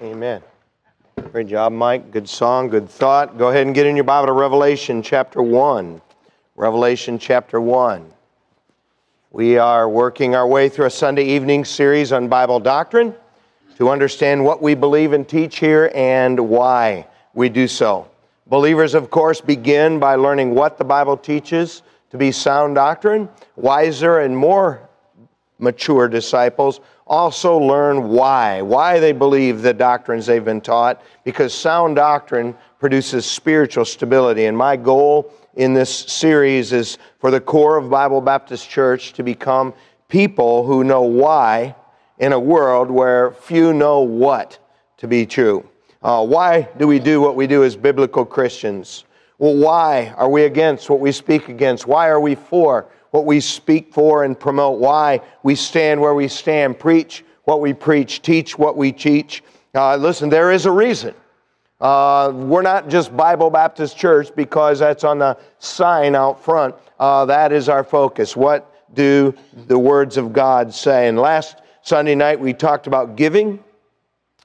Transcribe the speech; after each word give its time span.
Amen. 0.00 0.40
Great 1.32 1.48
job, 1.48 1.72
Mike. 1.72 2.12
Good 2.12 2.28
song, 2.28 2.68
good 2.68 2.88
thought. 2.88 3.36
Go 3.36 3.48
ahead 3.48 3.66
and 3.66 3.74
get 3.74 3.84
in 3.84 3.96
your 3.96 4.04
Bible 4.04 4.28
to 4.28 4.32
Revelation 4.32 5.02
chapter 5.02 5.42
1. 5.42 6.00
Revelation 6.54 7.18
chapter 7.18 7.60
1. 7.60 8.08
We 9.32 9.58
are 9.58 9.88
working 9.88 10.36
our 10.36 10.46
way 10.46 10.68
through 10.68 10.86
a 10.86 10.90
Sunday 10.90 11.24
evening 11.24 11.64
series 11.64 12.12
on 12.12 12.28
Bible 12.28 12.60
doctrine 12.60 13.12
to 13.76 13.88
understand 13.90 14.44
what 14.44 14.62
we 14.62 14.76
believe 14.76 15.12
and 15.12 15.28
teach 15.28 15.58
here 15.58 15.90
and 15.92 16.38
why 16.48 17.04
we 17.34 17.48
do 17.48 17.66
so. 17.66 18.08
Believers, 18.46 18.94
of 18.94 19.10
course, 19.10 19.40
begin 19.40 19.98
by 19.98 20.14
learning 20.14 20.54
what 20.54 20.78
the 20.78 20.84
Bible 20.84 21.16
teaches 21.16 21.82
to 22.10 22.16
be 22.16 22.30
sound 22.30 22.76
doctrine. 22.76 23.28
Wiser 23.56 24.20
and 24.20 24.36
more 24.36 24.88
mature 25.58 26.06
disciples 26.06 26.80
also 27.08 27.58
learn 27.58 28.08
why, 28.08 28.62
why 28.62 29.00
they 29.00 29.12
believe 29.12 29.62
the 29.62 29.72
doctrines 29.72 30.26
they've 30.26 30.44
been 30.44 30.60
taught, 30.60 31.02
because 31.24 31.54
sound 31.54 31.96
doctrine 31.96 32.54
produces 32.78 33.26
spiritual 33.26 33.84
stability. 33.84 34.44
And 34.44 34.56
my 34.56 34.76
goal 34.76 35.32
in 35.54 35.74
this 35.74 35.90
series 35.90 36.72
is 36.72 36.98
for 37.18 37.30
the 37.30 37.40
core 37.40 37.76
of 37.76 37.90
Bible 37.90 38.20
Baptist 38.20 38.68
Church 38.68 39.12
to 39.14 39.22
become 39.22 39.74
people 40.08 40.64
who 40.64 40.84
know 40.84 41.02
why 41.02 41.74
in 42.18 42.32
a 42.32 42.38
world 42.38 42.90
where 42.90 43.32
few 43.32 43.72
know 43.72 44.00
what 44.00 44.58
to 44.98 45.08
be 45.08 45.24
true. 45.24 45.68
Uh, 46.02 46.24
why 46.24 46.68
do 46.78 46.86
we 46.86 46.98
do 46.98 47.20
what 47.20 47.36
we 47.36 47.46
do 47.46 47.64
as 47.64 47.74
biblical 47.74 48.24
Christians? 48.24 49.04
Well, 49.38 49.56
why 49.56 50.14
are 50.16 50.28
we 50.28 50.44
against 50.44 50.90
what 50.90 51.00
we 51.00 51.12
speak 51.12 51.48
against? 51.48 51.86
Why 51.86 52.08
are 52.08 52.20
we 52.20 52.34
for 52.34 52.88
what 53.10 53.24
we 53.24 53.40
speak 53.40 53.92
for 53.92 54.24
and 54.24 54.38
promote, 54.38 54.78
why 54.78 55.20
we 55.42 55.54
stand 55.54 56.00
where 56.00 56.14
we 56.14 56.28
stand, 56.28 56.78
preach 56.78 57.24
what 57.44 57.60
we 57.60 57.72
preach, 57.72 58.20
teach 58.20 58.58
what 58.58 58.76
we 58.76 58.92
teach. 58.92 59.42
Uh, 59.74 59.96
listen, 59.96 60.28
there 60.28 60.52
is 60.52 60.66
a 60.66 60.70
reason. 60.70 61.14
Uh, 61.80 62.32
we're 62.34 62.62
not 62.62 62.88
just 62.88 63.16
Bible 63.16 63.50
Baptist 63.50 63.96
Church 63.96 64.34
because 64.34 64.80
that's 64.80 65.04
on 65.04 65.18
the 65.18 65.38
sign 65.58 66.14
out 66.14 66.44
front. 66.44 66.74
Uh, 66.98 67.24
that 67.24 67.52
is 67.52 67.68
our 67.68 67.84
focus. 67.84 68.36
What 68.36 68.74
do 68.94 69.34
the 69.66 69.78
words 69.78 70.16
of 70.16 70.32
God 70.32 70.74
say? 70.74 71.08
And 71.08 71.18
last 71.18 71.62
Sunday 71.82 72.14
night 72.14 72.40
we 72.40 72.52
talked 72.52 72.86
about 72.86 73.16
giving 73.16 73.62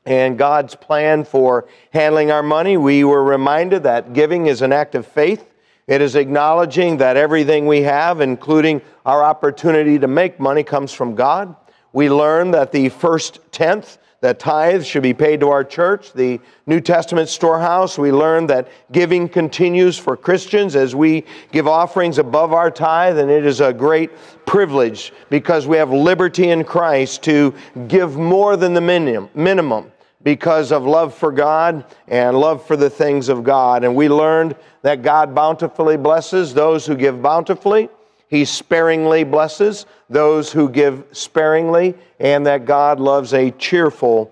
and 0.05 0.37
God's 0.37 0.75
plan 0.75 1.23
for 1.23 1.67
handling 1.91 2.31
our 2.31 2.43
money. 2.43 2.77
We 2.77 3.03
were 3.03 3.23
reminded 3.23 3.83
that 3.83 4.13
giving 4.13 4.47
is 4.47 4.61
an 4.61 4.71
act 4.71 4.95
of 4.95 5.07
faith. 5.07 5.45
It 5.87 6.01
is 6.01 6.15
acknowledging 6.15 6.97
that 6.97 7.17
everything 7.17 7.67
we 7.67 7.81
have, 7.81 8.21
including 8.21 8.81
our 9.05 9.23
opportunity 9.23 9.99
to 9.99 10.07
make 10.07 10.39
money, 10.39 10.63
comes 10.63 10.93
from 10.93 11.15
God. 11.15 11.55
We 11.91 12.09
learn 12.09 12.51
that 12.51 12.71
the 12.71 12.89
first 12.89 13.39
tenth, 13.51 13.97
that 14.21 14.39
tithe, 14.39 14.85
should 14.85 15.03
be 15.03 15.13
paid 15.13 15.41
to 15.41 15.49
our 15.49 15.65
church, 15.65 16.13
the 16.13 16.39
New 16.65 16.79
Testament 16.79 17.27
storehouse. 17.27 17.97
We 17.97 18.13
learn 18.13 18.47
that 18.47 18.69
giving 18.93 19.27
continues 19.27 19.97
for 19.97 20.15
Christians 20.15 20.77
as 20.77 20.95
we 20.95 21.25
give 21.51 21.67
offerings 21.67 22.17
above 22.17 22.53
our 22.53 22.71
tithe, 22.71 23.19
and 23.19 23.29
it 23.29 23.45
is 23.45 23.59
a 23.59 23.73
great 23.73 24.11
privilege 24.45 25.11
because 25.29 25.67
we 25.67 25.75
have 25.75 25.91
liberty 25.91 26.49
in 26.49 26.63
Christ 26.63 27.23
to 27.23 27.53
give 27.89 28.15
more 28.15 28.55
than 28.55 28.73
the 28.73 28.81
minimum. 28.81 29.29
minimum 29.35 29.91
because 30.23 30.71
of 30.71 30.85
love 30.85 31.13
for 31.13 31.31
God 31.31 31.85
and 32.07 32.39
love 32.39 32.65
for 32.65 32.77
the 32.77 32.89
things 32.89 33.29
of 33.29 33.43
God. 33.43 33.83
And 33.83 33.95
we 33.95 34.07
learned 34.09 34.55
that 34.83 35.01
God 35.01 35.33
bountifully 35.33 35.97
blesses 35.97 36.53
those 36.53 36.85
who 36.85 36.95
give 36.95 37.21
bountifully. 37.21 37.89
He 38.27 38.45
sparingly 38.45 39.23
blesses 39.23 39.85
those 40.09 40.51
who 40.51 40.69
give 40.69 41.03
sparingly, 41.11 41.95
and 42.19 42.45
that 42.45 42.65
God 42.65 42.99
loves 42.99 43.33
a 43.33 43.51
cheerful 43.51 44.31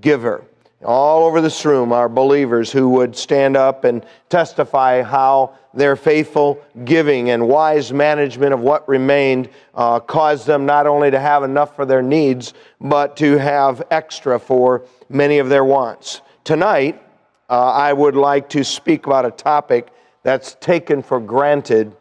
giver. 0.00 0.44
All 0.84 1.24
over 1.24 1.40
this 1.40 1.64
room 1.64 1.92
are 1.92 2.08
believers 2.08 2.72
who 2.72 2.88
would 2.90 3.14
stand 3.14 3.56
up 3.56 3.84
and 3.84 4.04
testify 4.28 5.02
how 5.02 5.54
their 5.74 5.94
faithful 5.94 6.60
giving 6.84 7.30
and 7.30 7.46
wise 7.46 7.92
management 7.92 8.52
of 8.52 8.60
what 8.60 8.88
remained 8.88 9.48
uh, 9.74 10.00
caused 10.00 10.46
them 10.46 10.66
not 10.66 10.86
only 10.88 11.10
to 11.10 11.20
have 11.20 11.44
enough 11.44 11.76
for 11.76 11.86
their 11.86 12.02
needs, 12.02 12.52
but 12.80 13.16
to 13.18 13.38
have 13.38 13.82
extra 13.90 14.40
for 14.40 14.82
many 15.08 15.38
of 15.38 15.48
their 15.48 15.64
wants. 15.64 16.20
Tonight, 16.42 17.00
uh, 17.48 17.70
I 17.70 17.92
would 17.92 18.16
like 18.16 18.48
to 18.50 18.64
speak 18.64 19.06
about 19.06 19.24
a 19.24 19.30
topic 19.30 19.91
that's 20.22 20.54
taken 20.60 21.02
for 21.02 21.20
granted 21.20 21.94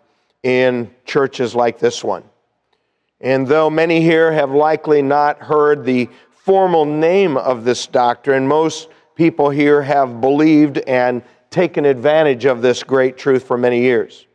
in 0.44 0.94
churches 1.06 1.56
like 1.56 1.80
this 1.80 2.04
one. 2.04 2.24
And 3.20 3.48
though 3.48 3.70
many 3.70 4.02
here 4.02 4.32
have 4.32 4.52
likely 4.52 5.02
not 5.02 5.40
heard 5.40 5.86
the 5.86 6.10
formal 6.30 6.86
name 6.86 7.38
of 7.38 7.64
this 7.64 7.86
doctrine, 7.86 8.48
most 8.48 8.90
people 9.16 9.50
here 9.50 9.82
have 9.82 10.22
believed 10.22 10.80
and 10.80 11.22
taken 11.52 11.86
advantage 11.86 12.46
of 12.46 12.62
this 12.62 12.82
great 12.82 13.18
truth 13.18 13.44
for 13.44 13.58
many 13.58 13.82
years. 13.82 14.26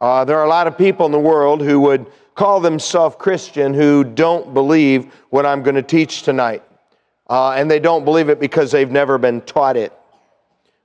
Uh, 0.00 0.24
there 0.24 0.38
are 0.38 0.44
a 0.44 0.48
lot 0.48 0.66
of 0.66 0.78
people 0.78 1.04
in 1.04 1.12
the 1.12 1.18
world 1.18 1.60
who 1.60 1.80
would 1.80 2.06
call 2.34 2.60
themselves 2.60 3.16
Christian 3.18 3.74
who 3.74 4.04
don't 4.04 4.54
believe 4.54 5.12
what 5.30 5.44
I'm 5.44 5.62
going 5.62 5.76
to 5.76 5.82
teach 5.82 6.22
tonight. 6.22 6.62
Uh, 7.28 7.52
and 7.52 7.70
they 7.70 7.78
don't 7.80 8.04
believe 8.04 8.28
it 8.28 8.40
because 8.40 8.70
they've 8.70 8.90
never 8.90 9.18
been 9.18 9.40
taught 9.42 9.76
it. 9.76 9.92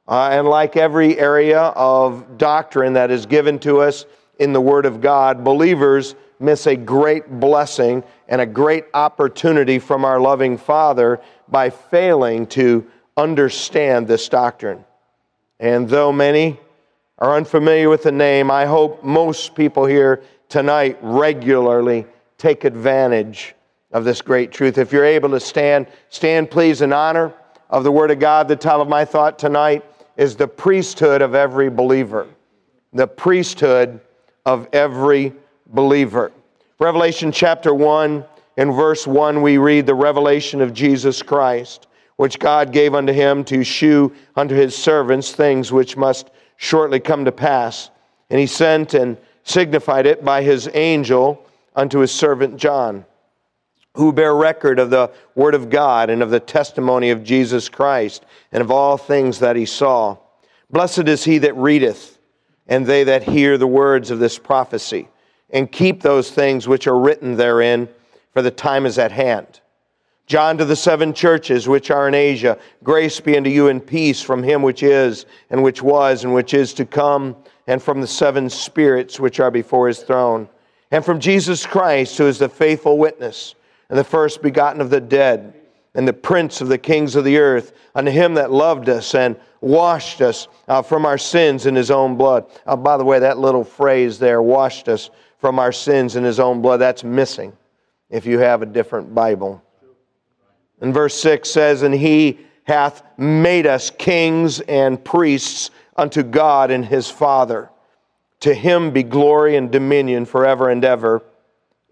Uh, 0.10 0.30
and 0.32 0.48
like 0.48 0.76
every 0.76 1.20
area 1.20 1.60
of 1.60 2.40
doctrine 2.40 2.94
that 2.94 3.12
is 3.12 3.28
given 3.28 3.60
to 3.60 3.80
us 3.80 4.08
in 4.40 4.54
the 4.54 4.60
Word 4.60 4.88
of 4.88 5.02
God, 5.02 5.44
believers 5.44 6.16
miss 6.40 6.66
a 6.66 6.76
great 6.76 7.30
blessing 7.40 8.04
and 8.28 8.42
a 8.42 8.46
great 8.46 8.86
opportunity 8.96 9.78
from 9.78 10.04
our 10.04 10.20
loving 10.20 10.58
Father 10.58 11.22
by 11.48 11.70
failing 11.70 12.48
to 12.48 12.90
understand 13.18 14.08
this 14.08 14.28
doctrine. 14.28 14.84
And 15.60 15.88
though 15.88 16.12
many 16.12 16.60
are 17.20 17.38
unfamiliar 17.38 17.88
with 17.88 18.02
the 18.02 18.12
name, 18.12 18.50
I 18.50 18.66
hope 18.66 19.04
most 19.04 19.54
people 19.54 19.86
here 19.86 20.24
tonight 20.48 20.98
regularly 21.02 22.08
take 22.40 22.64
advantage 22.64 23.54
of 23.92 24.06
this 24.06 24.24
great 24.24 24.52
truth. 24.52 24.80
If 24.80 24.92
you're 24.92 25.06
able 25.06 25.30
to 25.30 25.40
stand, 25.40 25.86
stand 26.10 26.50
please 26.50 26.82
in 26.82 26.94
honor 26.94 27.32
of 27.70 27.84
the 27.84 27.92
Word 27.92 28.10
of 28.10 28.18
God. 28.18 28.48
The 28.48 28.56
title 28.56 28.82
of 28.82 28.90
my 28.90 29.06
thought 29.06 29.38
tonight 29.38 29.86
is 30.20 30.36
the 30.36 30.48
priesthood 30.48 31.22
of 31.22 31.34
every 31.34 31.70
believer. 31.70 32.28
The 32.92 33.08
priesthood 33.08 34.02
of 34.46 34.68
every 34.74 35.32
believer. 35.68 36.34
Revelation 36.78 37.32
chapter 37.32 37.74
1 37.74 38.26
in 38.58 38.72
verse 38.74 39.08
1, 39.08 39.42
we 39.42 39.58
read 39.58 39.86
the 39.86 39.96
revelation 39.96 40.60
of 40.60 40.74
Jesus 40.74 41.22
Christ, 41.22 41.88
which 42.18 42.38
God 42.38 42.74
gave 42.74 42.96
unto 42.96 43.14
him 43.14 43.46
to 43.46 43.64
shew 43.64 44.14
unto 44.36 44.56
his 44.56 44.76
servants 44.76 45.32
things 45.32 45.72
which 45.72 45.96
must 45.96 46.32
shortly 46.58 47.00
come 47.00 47.24
to 47.24 47.32
pass. 47.32 47.90
And 48.30 48.42
he 48.42 48.46
sent 48.46 48.96
and 48.96 49.16
signified 49.44 50.06
it 50.06 50.26
by 50.26 50.44
his 50.44 50.70
angel 50.74 51.46
unto 51.78 52.00
his 52.00 52.12
servant 52.12 52.58
John 52.58 53.06
who 53.96 54.14
bear 54.14 54.36
record 54.36 54.80
of 54.80 54.90
the 54.90 55.12
Word 55.36 55.56
of 55.56 55.70
God 55.70 56.10
and 56.10 56.22
of 56.22 56.30
the 56.30 56.40
testimony 56.40 57.10
of 57.10 57.24
Jesus 57.24 57.70
Christ 57.70 58.26
and 58.52 58.62
of 58.62 58.72
all 58.72 58.98
things 58.98 59.40
that 59.40 59.56
he 59.56 59.66
saw. 59.66 60.18
Blessed 60.70 61.08
is 61.08 61.24
he 61.24 61.40
that 61.40 61.56
readeth, 61.56 62.20
and 62.68 62.86
they 62.86 63.04
that 63.04 63.24
hear 63.24 63.58
the 63.58 63.68
words 63.68 64.12
of 64.12 64.20
this 64.20 64.38
prophecy, 64.38 65.08
and 65.50 65.72
keep 65.72 66.02
those 66.02 66.30
things 66.30 66.68
which 66.68 66.86
are 66.86 67.00
written 67.00 67.36
therein, 67.36 67.90
for 68.32 68.44
the 68.44 68.52
time 68.52 68.86
is 68.86 69.00
at 69.00 69.12
hand. 69.12 69.62
John 70.28 70.60
to 70.60 70.66
the 70.66 70.76
seven 70.76 71.12
churches 71.12 71.68
which 71.68 71.90
are 71.90 72.08
in 72.08 72.14
Asia, 72.14 72.60
grace 72.84 73.20
be 73.20 73.36
unto 73.36 73.50
you 73.50 73.70
and 73.70 73.86
peace 73.86 74.22
from 74.22 74.44
him 74.44 74.62
which 74.62 74.84
is, 74.84 75.26
and 75.50 75.64
which 75.64 75.82
was, 75.82 76.24
and 76.24 76.36
which 76.36 76.54
is 76.54 76.72
to 76.76 76.86
come, 76.86 77.36
and 77.66 77.82
from 77.82 78.00
the 78.00 78.06
seven 78.06 78.48
spirits 78.48 79.20
which 79.20 79.40
are 79.40 79.50
before 79.50 79.88
his 79.88 80.04
throne, 80.04 80.48
and 80.92 81.04
from 81.04 81.20
Jesus 81.20 81.66
Christ, 81.66 82.20
who 82.20 82.28
is 82.28 82.38
the 82.38 82.48
faithful 82.48 83.00
witness 83.00 83.56
and 83.90 83.98
the 83.98 84.04
first 84.04 84.42
begotten 84.42 84.82
of 84.82 84.90
the 84.90 85.02
dead, 85.02 85.54
and 85.96 86.08
the 86.08 86.14
prince 86.14 86.62
of 86.62 86.68
the 86.68 86.78
kings 86.78 87.16
of 87.16 87.24
the 87.24 87.38
earth, 87.38 87.74
unto 87.96 88.12
him 88.12 88.36
that 88.36 88.52
loved 88.52 88.90
us 88.90 89.16
and 89.16 89.36
washed 89.62 90.22
us 90.22 90.48
uh, 90.68 90.82
from 90.82 91.06
our 91.06 91.18
sins 91.18 91.66
in 91.66 91.76
his 91.76 91.92
own 91.92 92.16
blood. 92.16 92.46
Uh, 92.66 92.76
by 92.76 92.96
the 92.98 93.04
way, 93.04 93.20
that 93.20 93.40
little 93.40 93.64
phrase 93.64 94.20
there, 94.20 94.42
washed 94.42 94.88
us 94.88 95.10
from 95.40 95.58
our 95.58 95.72
sins 95.72 96.16
in 96.16 96.24
his 96.24 96.40
own 96.40 96.62
blood, 96.62 96.78
that's 96.78 97.04
missing 97.04 97.54
if 98.10 98.26
you 98.26 98.40
have 98.40 98.62
a 98.62 98.66
different 98.66 99.14
Bible. 99.14 99.62
And 100.82 100.94
verse 100.94 101.16
6 101.16 101.50
says, 101.50 101.82
And 101.82 101.94
he 101.94 102.40
hath 102.64 103.04
made 103.18 103.66
us 103.66 103.90
kings 103.90 104.60
and 104.62 105.04
priests 105.04 105.72
unto 105.96 106.24
God 106.24 106.72
and 106.72 106.86
his 106.86 107.10
Father. 107.10 107.70
To 108.42 108.54
him 108.54 108.92
be 108.92 109.04
glory 109.04 109.58
and 109.58 109.72
dominion 109.72 110.26
forever 110.26 110.70
and 110.70 110.84
ever. 110.86 111.22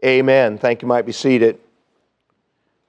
Amen. 0.06 0.58
Thank 0.58 0.82
you. 0.82 0.88
Might 0.88 1.06
be 1.06 1.12
seated. 1.12 1.60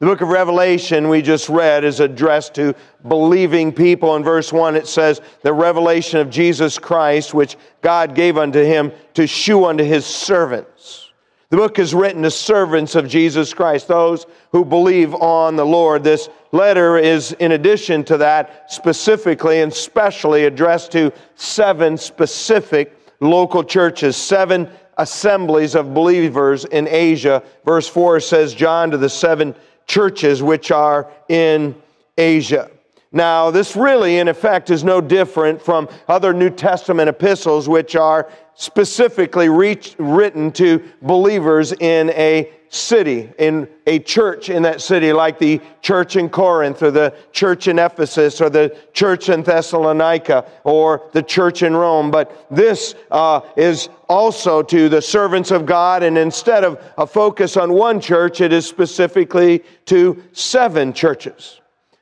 The 0.00 0.06
book 0.06 0.20
of 0.20 0.28
Revelation 0.28 1.08
we 1.08 1.22
just 1.22 1.48
read 1.48 1.82
is 1.82 1.98
addressed 1.98 2.54
to 2.54 2.76
believing 3.08 3.72
people. 3.72 4.14
In 4.14 4.22
verse 4.22 4.52
1, 4.52 4.76
it 4.76 4.86
says, 4.86 5.20
The 5.42 5.52
revelation 5.52 6.20
of 6.20 6.30
Jesus 6.30 6.78
Christ, 6.78 7.34
which 7.34 7.56
God 7.82 8.14
gave 8.14 8.38
unto 8.38 8.62
him 8.62 8.92
to 9.14 9.26
shew 9.26 9.64
unto 9.64 9.82
his 9.82 10.06
servants. 10.06 11.10
The 11.50 11.56
book 11.56 11.80
is 11.80 11.94
written 11.94 12.22
to 12.22 12.30
servants 12.30 12.94
of 12.94 13.08
Jesus 13.08 13.52
Christ, 13.52 13.88
those 13.88 14.26
who 14.52 14.64
believe 14.64 15.14
on 15.14 15.56
the 15.56 15.66
Lord. 15.66 16.04
This 16.04 16.28
letter 16.52 16.96
is, 16.96 17.32
in 17.32 17.50
addition 17.50 18.04
to 18.04 18.18
that, 18.18 18.70
specifically 18.70 19.62
and 19.62 19.74
specially 19.74 20.44
addressed 20.44 20.92
to 20.92 21.12
seven 21.34 21.96
specific 21.96 22.96
local 23.18 23.64
churches, 23.64 24.16
seven 24.16 24.70
assemblies 24.98 25.74
of 25.74 25.94
believers 25.94 26.64
in 26.66 26.86
Asia. 26.86 27.42
Verse 27.64 27.88
4 27.88 28.20
says, 28.20 28.54
John 28.54 28.92
to 28.92 28.98
the 28.98 29.08
seven 29.08 29.54
churches 29.88 30.42
which 30.42 30.70
are 30.70 31.10
in 31.28 31.74
Asia. 32.16 32.70
Now, 33.10 33.50
this 33.50 33.74
really, 33.74 34.18
in 34.18 34.28
effect, 34.28 34.68
is 34.68 34.84
no 34.84 35.00
different 35.00 35.62
from 35.62 35.88
other 36.08 36.34
New 36.34 36.50
Testament 36.50 37.08
epistles, 37.08 37.66
which 37.68 37.96
are 37.96 38.30
specifically 38.54 39.48
reach, 39.48 39.96
written 39.98 40.52
to 40.52 40.86
believers 41.00 41.72
in 41.72 42.10
a 42.10 42.52
city, 42.70 43.30
in 43.38 43.68
a 43.86 43.98
church 44.00 44.50
in 44.50 44.62
that 44.62 44.80
city, 44.80 45.12
like 45.12 45.38
the 45.38 45.60
church 45.80 46.16
in 46.16 46.28
Corinth, 46.28 46.82
or 46.82 46.90
the 46.90 47.14
church 47.32 47.68
in 47.68 47.78
Ephesus, 47.78 48.40
or 48.40 48.50
the 48.50 48.76
church 48.92 49.28
in 49.28 49.42
Thessalonica, 49.42 50.44
or 50.64 51.08
the 51.12 51.22
church 51.22 51.62
in 51.62 51.74
Rome. 51.74 52.10
But 52.10 52.46
this 52.50 52.94
uh, 53.10 53.40
is 53.56 53.88
also 54.08 54.62
to 54.62 54.88
the 54.88 55.00
servants 55.00 55.50
of 55.50 55.66
God, 55.66 56.02
and 56.02 56.18
instead 56.18 56.64
of 56.64 56.82
a 56.98 57.06
focus 57.06 57.56
on 57.56 57.72
one 57.72 58.00
church, 58.00 58.40
it 58.40 58.52
is 58.52 58.66
specifically 58.66 59.64
to 59.86 60.22
seven 60.32 60.92
churches. 60.92 61.60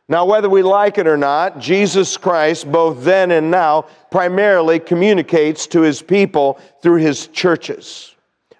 Now, 0.09 0.25
whether 0.25 0.49
we 0.49 0.63
like 0.63 0.99
it 0.99 1.07
or 1.07 1.17
not, 1.17 1.59
Jesus 1.59 2.17
Christ, 2.17 2.71
both 2.71 3.03
then 3.03 3.33
and 3.33 3.51
now, 3.51 3.87
primarily 4.11 4.79
communicates 4.79 5.67
to 5.69 5.81
his 5.81 6.01
people 6.01 6.61
through 6.81 6.99
his 6.99 7.27
churches. 7.29 8.16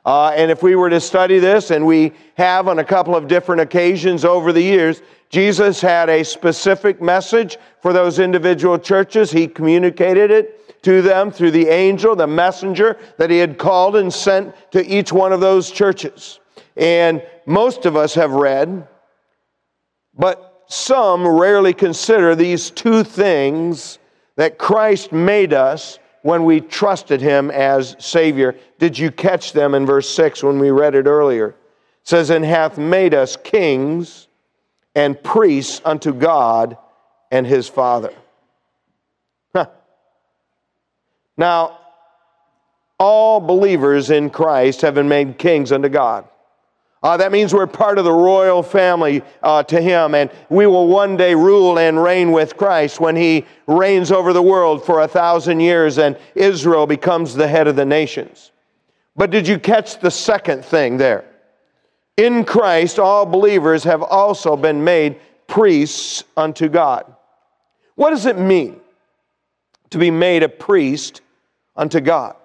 Uh, 0.07 0.29
and 0.37 0.53
if 0.53 0.63
we 0.63 0.77
were 0.77 0.89
to 0.89 1.01
study 1.01 1.41
this, 1.41 1.73
and 1.73 1.85
we 1.85 2.13
have 2.37 2.69
on 2.69 2.79
a 2.79 2.85
couple 2.85 3.17
of 3.17 3.27
different 3.27 3.61
occasions 3.61 4.25
over 4.25 4.53
the 4.53 4.63
years, 4.63 5.03
Jesus 5.31 5.81
had 5.81 6.09
a 6.09 6.25
specific 6.25 7.03
message 7.03 7.59
for 7.83 7.93
those 7.93 8.21
individual 8.21 8.79
churches. 8.79 9.33
He 9.33 9.49
communicated 9.49 10.31
it 10.31 10.83
to 10.85 11.03
them 11.03 11.33
through 11.33 11.51
the 11.51 11.67
angel, 11.67 12.15
the 12.15 12.29
messenger 12.29 12.97
that 13.19 13.31
he 13.31 13.39
had 13.39 13.59
called 13.59 13.97
and 13.97 14.15
sent 14.15 14.55
to 14.71 14.87
each 14.87 15.13
one 15.13 15.33
of 15.33 15.41
those 15.41 15.73
churches. 15.73 16.39
And 16.77 17.21
most 17.45 17.85
of 17.85 17.97
us 17.97 18.15
have 18.15 18.31
read, 18.31 18.87
but 20.15 20.63
some 20.69 21.27
rarely 21.27 21.73
consider 21.73 22.37
these 22.37 22.71
two 22.71 23.03
things 23.03 23.99
that 24.37 24.57
Christ 24.57 25.11
made 25.11 25.53
us 25.53 25.99
when 26.27 26.45
we 26.45 26.61
trusted 26.61 27.21
him 27.21 27.53
as 27.53 27.95
Savior. 28.01 28.57
Did 28.81 28.99
you 28.99 29.13
catch 29.13 29.53
them 29.53 29.77
in 29.77 29.87
verse 29.87 30.11
6 30.11 30.43
when 30.43 30.59
we 30.59 30.71
read 30.71 30.97
it 30.97 31.07
earlier? 31.07 31.51
It 31.51 31.57
says, 32.03 32.31
And 32.31 32.45
hath 32.45 32.79
made 32.79 33.15
us 33.15 33.37
kings 33.37 34.27
and 34.97 35.23
priests 35.23 35.81
unto 35.85 36.13
God 36.13 36.79
and 37.31 37.47
his 37.47 37.69
Father. 37.69 38.13
Huh. 39.55 39.67
Now, 41.37 41.79
all 42.99 43.39
believers 43.39 44.11
in 44.11 44.29
Christ 44.31 44.81
have 44.81 44.97
been 44.97 45.09
made 45.09 45.39
kings 45.39 45.71
unto 45.71 45.89
God. 45.89 46.27
Uh, 47.03 47.17
that 47.17 47.31
means 47.31 47.53
we're 47.53 47.67
part 47.67 47.99
of 47.99 48.05
the 48.05 48.13
royal 48.13 48.63
family 48.63 49.23
uh, 49.43 49.63
to 49.63 49.81
Him, 49.81 50.15
and 50.15 50.31
we 50.49 50.67
will 50.67 50.89
one 50.89 51.17
day 51.17 51.35
rule 51.35 51.79
and 51.79 52.03
reign 52.03 52.33
with 52.33 52.57
Christ 52.57 53.01
when 53.01 53.15
He 53.15 53.45
reigns 53.67 54.11
over 54.11 54.33
the 54.33 54.43
world 54.43 54.85
for 54.85 55.01
a 55.01 55.09
thousand 55.09 55.61
years 55.61 55.99
and 55.99 56.19
Israel 56.35 56.87
becomes 56.87 57.35
the 57.35 57.47
head 57.47 57.69
of 57.69 57.77
the 57.77 57.85
nations. 57.85 58.51
But 59.15 59.31
did 59.31 59.47
you 59.47 59.59
catch 59.59 60.01
the 60.01 60.11
second 60.11 60.65
thing 60.65 60.97
there? 60.97 61.25
In 62.17 62.45
Christ, 62.45 62.99
all 62.99 63.27
believers 63.27 63.85
have 63.85 64.03
also 64.03 64.57
been 64.57 64.83
made 64.83 65.21
priests 65.47 66.25
unto 66.37 66.69
God. 66.69 67.15
What 67.95 68.11
does 68.11 68.27
it 68.27 68.39
mean 68.39 68.81
to 69.91 69.99
be 69.99 70.11
made 70.11 70.43
a 70.43 70.49
priest 70.49 71.21
unto 71.77 72.01
God? 72.01 72.37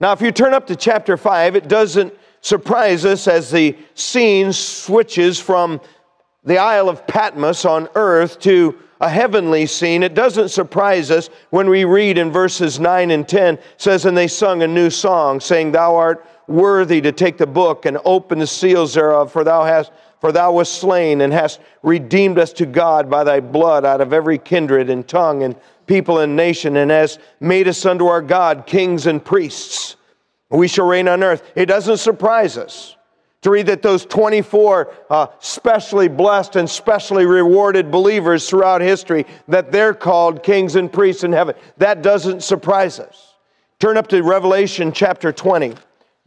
Now, 0.00 0.12
if 0.12 0.20
you 0.20 0.32
turn 0.32 0.54
up 0.54 0.66
to 0.66 0.76
chapter 0.76 1.16
5, 1.16 1.56
it 1.56 1.68
doesn't 1.68 2.12
surprise 2.44 3.06
us 3.06 3.26
as 3.26 3.50
the 3.50 3.74
scene 3.94 4.52
switches 4.52 5.40
from 5.40 5.80
the 6.44 6.58
Isle 6.58 6.90
of 6.90 7.06
Patmos 7.06 7.64
on 7.64 7.88
earth 7.94 8.38
to 8.40 8.78
a 9.00 9.08
heavenly 9.08 9.64
scene. 9.64 10.02
It 10.02 10.12
doesn't 10.12 10.50
surprise 10.50 11.10
us 11.10 11.30
when 11.48 11.70
we 11.70 11.86
read 11.86 12.18
in 12.18 12.30
verses 12.30 12.78
9 12.78 13.10
and 13.10 13.26
10 13.26 13.58
says, 13.78 14.04
And 14.04 14.14
they 14.14 14.28
sung 14.28 14.62
a 14.62 14.68
new 14.68 14.90
song, 14.90 15.40
saying, 15.40 15.72
Thou 15.72 15.96
art 15.96 16.26
worthy 16.46 17.00
to 17.00 17.12
take 17.12 17.38
the 17.38 17.46
book 17.46 17.86
and 17.86 17.96
open 18.04 18.40
the 18.40 18.46
seals 18.46 18.92
thereof, 18.92 19.32
for 19.32 19.42
thou 19.42 19.64
hast 19.64 19.90
for 20.20 20.30
thou 20.30 20.52
wast 20.52 20.74
slain 20.74 21.22
and 21.22 21.32
hast 21.32 21.60
redeemed 21.82 22.38
us 22.38 22.52
to 22.54 22.66
God 22.66 23.10
by 23.10 23.24
thy 23.24 23.40
blood 23.40 23.86
out 23.86 24.00
of 24.02 24.12
every 24.12 24.38
kindred 24.38 24.90
and 24.90 25.06
tongue 25.08 25.42
and 25.42 25.56
people 25.86 26.18
and 26.18 26.36
nation, 26.36 26.76
and 26.76 26.90
hast 26.90 27.20
made 27.40 27.68
us 27.68 27.86
unto 27.86 28.06
our 28.06 28.22
God 28.22 28.66
kings 28.66 29.06
and 29.06 29.24
priests 29.24 29.96
we 30.58 30.68
shall 30.68 30.86
reign 30.86 31.08
on 31.08 31.22
earth. 31.22 31.42
It 31.54 31.66
doesn't 31.66 31.98
surprise 31.98 32.56
us 32.56 32.96
to 33.44 33.50
read 33.50 33.66
that 33.66 33.82
those 33.82 34.06
24 34.06 34.90
uh, 35.10 35.26
specially 35.38 36.08
blessed 36.08 36.56
and 36.56 36.68
specially 36.68 37.26
rewarded 37.26 37.90
believers 37.90 38.48
throughout 38.48 38.80
history, 38.80 39.26
that 39.48 39.70
they're 39.70 39.92
called 39.92 40.42
kings 40.42 40.76
and 40.76 40.90
priests 40.90 41.24
in 41.24 41.32
heaven. 41.32 41.54
That 41.76 42.00
doesn't 42.00 42.42
surprise 42.42 42.98
us. 42.98 43.34
Turn 43.78 43.98
up 43.98 44.06
to 44.08 44.22
Revelation 44.22 44.92
chapter 44.92 45.30
20, 45.30 45.74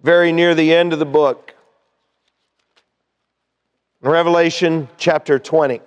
very 0.03 0.31
near 0.31 0.53
the 0.53 0.71
end 0.71 0.93
of 0.93 0.99
the 0.99 1.05
book. 1.05 1.55
Revelation 4.01 4.87
chapter 4.97 5.39
20. 5.39 5.81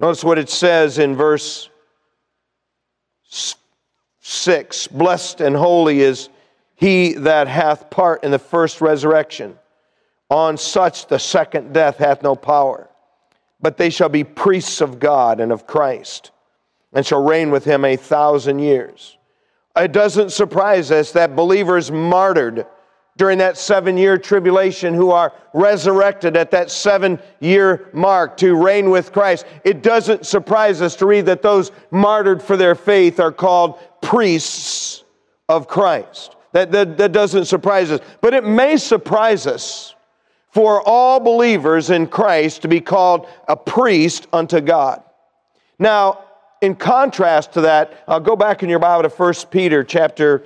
Notice 0.00 0.24
what 0.24 0.38
it 0.38 0.48
says 0.48 0.98
in 0.98 1.14
verse 1.14 1.68
6 4.20 4.86
Blessed 4.88 5.42
and 5.42 5.54
holy 5.54 6.00
is 6.00 6.30
he 6.82 7.12
that 7.12 7.46
hath 7.46 7.90
part 7.90 8.24
in 8.24 8.32
the 8.32 8.40
first 8.40 8.80
resurrection. 8.80 9.56
On 10.30 10.56
such 10.56 11.06
the 11.06 11.18
second 11.18 11.72
death 11.72 11.98
hath 11.98 12.24
no 12.24 12.34
power, 12.34 12.90
but 13.60 13.76
they 13.76 13.88
shall 13.88 14.08
be 14.08 14.24
priests 14.24 14.80
of 14.80 14.98
God 14.98 15.38
and 15.38 15.52
of 15.52 15.64
Christ, 15.64 16.32
and 16.92 17.06
shall 17.06 17.22
reign 17.22 17.52
with 17.52 17.64
him 17.64 17.84
a 17.84 17.94
thousand 17.94 18.58
years. 18.58 19.16
It 19.76 19.92
doesn't 19.92 20.32
surprise 20.32 20.90
us 20.90 21.12
that 21.12 21.36
believers 21.36 21.92
martyred 21.92 22.66
during 23.16 23.38
that 23.38 23.58
seven 23.58 23.96
year 23.96 24.18
tribulation 24.18 24.92
who 24.92 25.12
are 25.12 25.32
resurrected 25.54 26.36
at 26.36 26.50
that 26.50 26.68
seven 26.68 27.20
year 27.38 27.90
mark 27.92 28.36
to 28.38 28.56
reign 28.56 28.90
with 28.90 29.12
Christ. 29.12 29.46
It 29.62 29.84
doesn't 29.84 30.26
surprise 30.26 30.82
us 30.82 30.96
to 30.96 31.06
read 31.06 31.26
that 31.26 31.42
those 31.42 31.70
martyred 31.92 32.42
for 32.42 32.56
their 32.56 32.74
faith 32.74 33.20
are 33.20 33.30
called 33.30 33.78
priests 34.00 35.04
of 35.48 35.68
Christ. 35.68 36.34
That, 36.52 36.70
that, 36.72 36.96
that 36.98 37.12
doesn't 37.12 37.46
surprise 37.46 37.90
us. 37.90 38.00
But 38.20 38.34
it 38.34 38.44
may 38.44 38.76
surprise 38.76 39.46
us 39.46 39.94
for 40.50 40.86
all 40.86 41.18
believers 41.18 41.90
in 41.90 42.06
Christ 42.06 42.62
to 42.62 42.68
be 42.68 42.80
called 42.80 43.26
a 43.48 43.56
priest 43.56 44.26
unto 44.32 44.60
God. 44.60 45.02
Now, 45.78 46.24
in 46.60 46.76
contrast 46.76 47.54
to 47.54 47.62
that, 47.62 48.04
I'll 48.06 48.20
go 48.20 48.36
back 48.36 48.62
in 48.62 48.68
your 48.68 48.78
Bible 48.78 49.08
to 49.08 49.14
1 49.14 49.34
Peter 49.50 49.82
chapter 49.82 50.44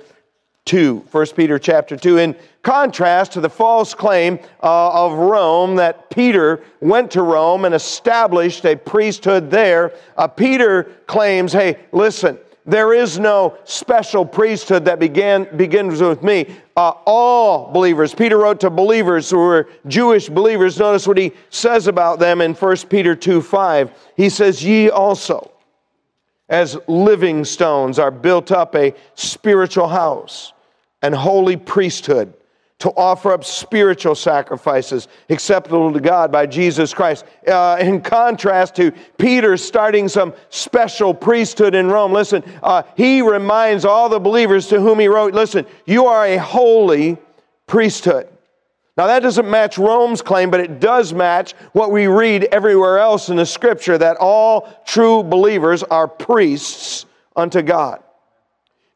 2. 0.65 1.05
1 1.11 1.25
Peter 1.35 1.59
chapter 1.59 1.97
2. 1.97 2.17
In 2.17 2.35
contrast 2.63 3.33
to 3.33 3.41
the 3.41 3.49
false 3.49 3.93
claim 3.93 4.39
uh, 4.63 5.05
of 5.05 5.13
Rome 5.13 5.75
that 5.75 6.09
Peter 6.09 6.63
went 6.79 7.11
to 7.11 7.21
Rome 7.21 7.65
and 7.65 7.75
established 7.75 8.65
a 8.65 8.75
priesthood 8.75 9.51
there, 9.51 9.93
uh, 10.17 10.27
Peter 10.27 10.83
claims, 11.05 11.53
hey, 11.53 11.77
listen, 11.91 12.37
there 12.67 12.93
is 12.93 13.17
no 13.17 13.57
special 13.63 14.25
priesthood 14.25 14.83
that 14.85 14.99
began, 14.99 15.47
begins 15.55 16.01
with 16.01 16.21
me. 16.21 16.53
Uh, 16.75 16.91
all 17.05 17.71
believers, 17.71 18.13
Peter 18.13 18.37
wrote 18.37 18.59
to 18.59 18.69
believers 18.69 19.29
who 19.29 19.37
were 19.37 19.69
Jewish 19.87 20.27
believers. 20.27 20.77
Notice 20.77 21.07
what 21.07 21.17
he 21.17 21.31
says 21.49 21.87
about 21.87 22.19
them 22.19 22.41
in 22.41 22.53
1 22.53 22.77
Peter 22.89 23.15
2 23.15 23.41
5. 23.41 23.91
He 24.17 24.27
says, 24.27 24.61
Ye 24.61 24.89
also, 24.89 25.49
as 26.49 26.77
living 26.87 27.45
stones, 27.45 27.99
are 27.99 28.11
built 28.11 28.51
up 28.51 28.75
a 28.75 28.93
spiritual 29.15 29.87
house 29.87 30.51
and 31.01 31.15
holy 31.15 31.55
priesthood 31.55 32.33
to 32.79 32.89
offer 32.91 33.31
up 33.31 33.43
spiritual 33.43 34.13
sacrifices 34.13 35.07
acceptable 35.29 35.91
to 35.91 35.99
God 35.99 36.31
by 36.31 36.45
Jesus 36.45 36.93
Christ. 36.93 37.25
Uh, 37.47 37.77
in 37.79 38.01
contrast 38.01 38.75
to 38.75 38.91
Peter 39.17 39.57
starting 39.57 40.07
some 40.07 40.33
special 40.49 41.13
priesthood 41.13 41.73
in 41.73 41.87
Rome, 41.87 42.13
listen, 42.13 42.43
uh, 42.61 42.83
he 42.95 43.21
reminds 43.21 43.83
all 43.83 44.09
the 44.09 44.19
believers 44.19 44.67
to 44.67 44.79
whom 44.79 44.99
he 44.99 45.07
wrote, 45.07 45.33
listen, 45.33 45.65
you 45.85 46.05
are 46.05 46.25
a 46.27 46.37
holy 46.37 47.17
priesthood. 47.65 48.27
Now, 48.95 49.07
that 49.07 49.19
doesn't 49.19 49.47
match 49.47 49.77
Rome's 49.77 50.23
claim, 50.23 50.49
but 50.49 50.59
it 50.59 50.79
does 50.79 51.13
match 51.13 51.53
what 51.73 51.91
we 51.91 52.07
read 52.07 52.45
everywhere 52.45 52.97
else 52.97 53.29
in 53.29 53.35
the 53.35 53.45
scripture 53.45 53.97
that 53.97 54.17
all 54.19 54.81
true 54.87 55.21
believers 55.23 55.83
are 55.83 56.07
priests 56.07 57.05
unto 57.35 57.61
God. 57.61 58.01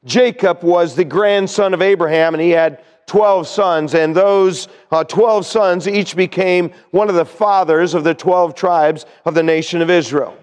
Jacob 0.04 0.64
was 0.64 0.96
the 0.96 1.06
grandson 1.06 1.76
of 1.76 1.84
Abraham, 1.84 2.34
and 2.34 2.42
he 2.42 2.50
had 2.50 2.84
12 3.12 3.46
sons, 3.46 3.94
and 3.94 4.16
those 4.16 4.70
uh, 4.90 5.04
12 5.04 5.46
sons 5.46 5.86
each 5.86 6.16
became 6.16 6.72
one 6.92 7.10
of 7.10 7.16
the 7.16 7.26
fathers 7.26 7.94
of 7.94 8.06
the 8.06 8.14
12 8.14 8.56
tribes 8.56 9.06
of 9.26 9.34
the 9.34 9.44
nation 9.44 9.82
of 9.82 9.90
Israel. 9.90 10.34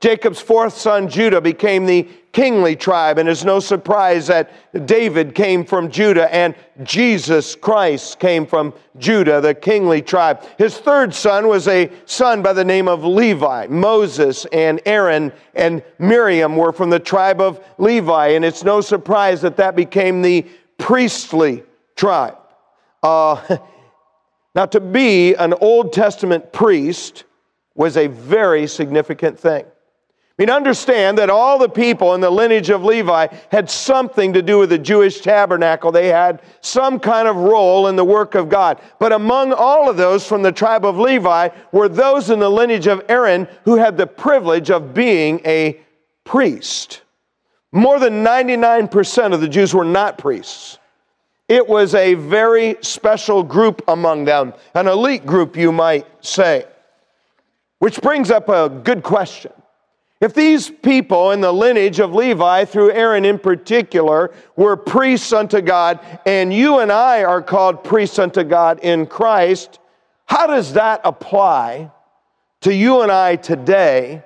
Jacob's 0.00 0.38
fourth 0.40 0.76
son, 0.76 1.08
Judah, 1.08 1.40
became 1.40 1.84
the 1.84 2.06
kingly 2.30 2.76
tribe, 2.76 3.18
and 3.18 3.28
it's 3.28 3.42
no 3.42 3.58
surprise 3.58 4.28
that 4.28 4.52
David 4.86 5.34
came 5.34 5.64
from 5.64 5.90
Judah 5.90 6.32
and 6.32 6.54
Jesus 6.84 7.56
Christ 7.56 8.20
came 8.20 8.46
from 8.46 8.72
Judah, 8.98 9.40
the 9.40 9.52
kingly 9.52 10.00
tribe. 10.00 10.44
His 10.58 10.78
third 10.78 11.12
son 11.12 11.48
was 11.48 11.66
a 11.66 11.90
son 12.06 12.40
by 12.40 12.52
the 12.52 12.64
name 12.64 12.86
of 12.86 13.04
Levi. 13.04 13.66
Moses 13.66 14.46
and 14.52 14.80
Aaron 14.86 15.32
and 15.56 15.82
Miriam 15.98 16.54
were 16.54 16.72
from 16.72 16.88
the 16.88 17.00
tribe 17.00 17.40
of 17.40 17.58
Levi, 17.78 18.28
and 18.28 18.44
it's 18.44 18.62
no 18.62 18.80
surprise 18.80 19.40
that 19.40 19.56
that 19.56 19.74
became 19.74 20.22
the 20.22 20.46
priestly 20.78 21.64
tribe. 22.02 22.36
Uh, 23.00 23.58
now, 24.56 24.66
to 24.66 24.80
be 24.80 25.34
an 25.34 25.54
Old 25.54 25.92
Testament 25.92 26.52
priest 26.52 27.22
was 27.76 27.96
a 27.96 28.08
very 28.08 28.66
significant 28.66 29.38
thing. 29.38 29.64
I 29.64 30.34
mean, 30.36 30.50
understand 30.50 31.18
that 31.18 31.30
all 31.30 31.60
the 31.60 31.68
people 31.68 32.14
in 32.14 32.20
the 32.20 32.28
lineage 32.28 32.70
of 32.70 32.82
Levi 32.82 33.28
had 33.52 33.70
something 33.70 34.32
to 34.32 34.42
do 34.42 34.58
with 34.58 34.70
the 34.70 34.78
Jewish 34.78 35.20
tabernacle. 35.20 35.92
They 35.92 36.08
had 36.08 36.42
some 36.60 36.98
kind 36.98 37.28
of 37.28 37.36
role 37.36 37.86
in 37.86 37.94
the 37.94 38.04
work 38.04 38.34
of 38.34 38.48
God. 38.48 38.80
But 38.98 39.12
among 39.12 39.52
all 39.52 39.88
of 39.88 39.96
those 39.96 40.26
from 40.26 40.42
the 40.42 40.50
tribe 40.50 40.84
of 40.84 40.98
Levi 40.98 41.50
were 41.70 41.88
those 41.88 42.30
in 42.30 42.40
the 42.40 42.50
lineage 42.50 42.88
of 42.88 43.04
Aaron 43.08 43.46
who 43.64 43.76
had 43.76 43.96
the 43.96 44.08
privilege 44.08 44.72
of 44.72 44.92
being 44.92 45.40
a 45.44 45.80
priest. 46.24 47.02
More 47.70 48.00
than 48.00 48.24
99% 48.24 49.34
of 49.34 49.40
the 49.40 49.48
Jews 49.48 49.72
were 49.72 49.84
not 49.84 50.18
priests. 50.18 50.78
It 51.52 51.68
was 51.68 51.94
a 51.94 52.14
very 52.14 52.78
special 52.80 53.42
group 53.42 53.82
among 53.86 54.24
them, 54.24 54.54
an 54.72 54.88
elite 54.88 55.26
group, 55.26 55.54
you 55.54 55.70
might 55.70 56.06
say. 56.24 56.64
Which 57.78 58.00
brings 58.00 58.30
up 58.30 58.48
a 58.48 58.70
good 58.70 59.02
question. 59.02 59.52
If 60.22 60.32
these 60.32 60.70
people 60.70 61.32
in 61.32 61.42
the 61.42 61.52
lineage 61.52 62.00
of 62.00 62.14
Levi, 62.14 62.64
through 62.64 62.92
Aaron 62.92 63.26
in 63.26 63.38
particular, 63.38 64.32
were 64.56 64.78
priests 64.78 65.30
unto 65.34 65.60
God, 65.60 66.00
and 66.24 66.54
you 66.54 66.78
and 66.78 66.90
I 66.90 67.22
are 67.24 67.42
called 67.42 67.84
priests 67.84 68.18
unto 68.18 68.44
God 68.44 68.80
in 68.82 69.04
Christ, 69.04 69.78
how 70.24 70.46
does 70.46 70.72
that 70.72 71.02
apply 71.04 71.90
to 72.62 72.72
you 72.72 73.02
and 73.02 73.12
I 73.12 73.36
today? 73.36 74.22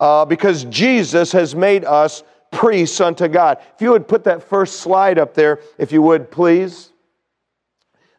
Uh, 0.00 0.24
because 0.24 0.64
Jesus 0.64 1.32
has 1.32 1.54
made 1.54 1.84
us 1.84 2.22
priests 2.52 3.00
unto 3.00 3.26
God. 3.26 3.58
If 3.74 3.82
you 3.82 3.90
would 3.90 4.06
put 4.06 4.22
that 4.24 4.44
first 4.44 4.80
slide 4.80 5.18
up 5.18 5.34
there, 5.34 5.58
if 5.78 5.90
you 5.90 6.02
would, 6.02 6.30
please. 6.30 6.92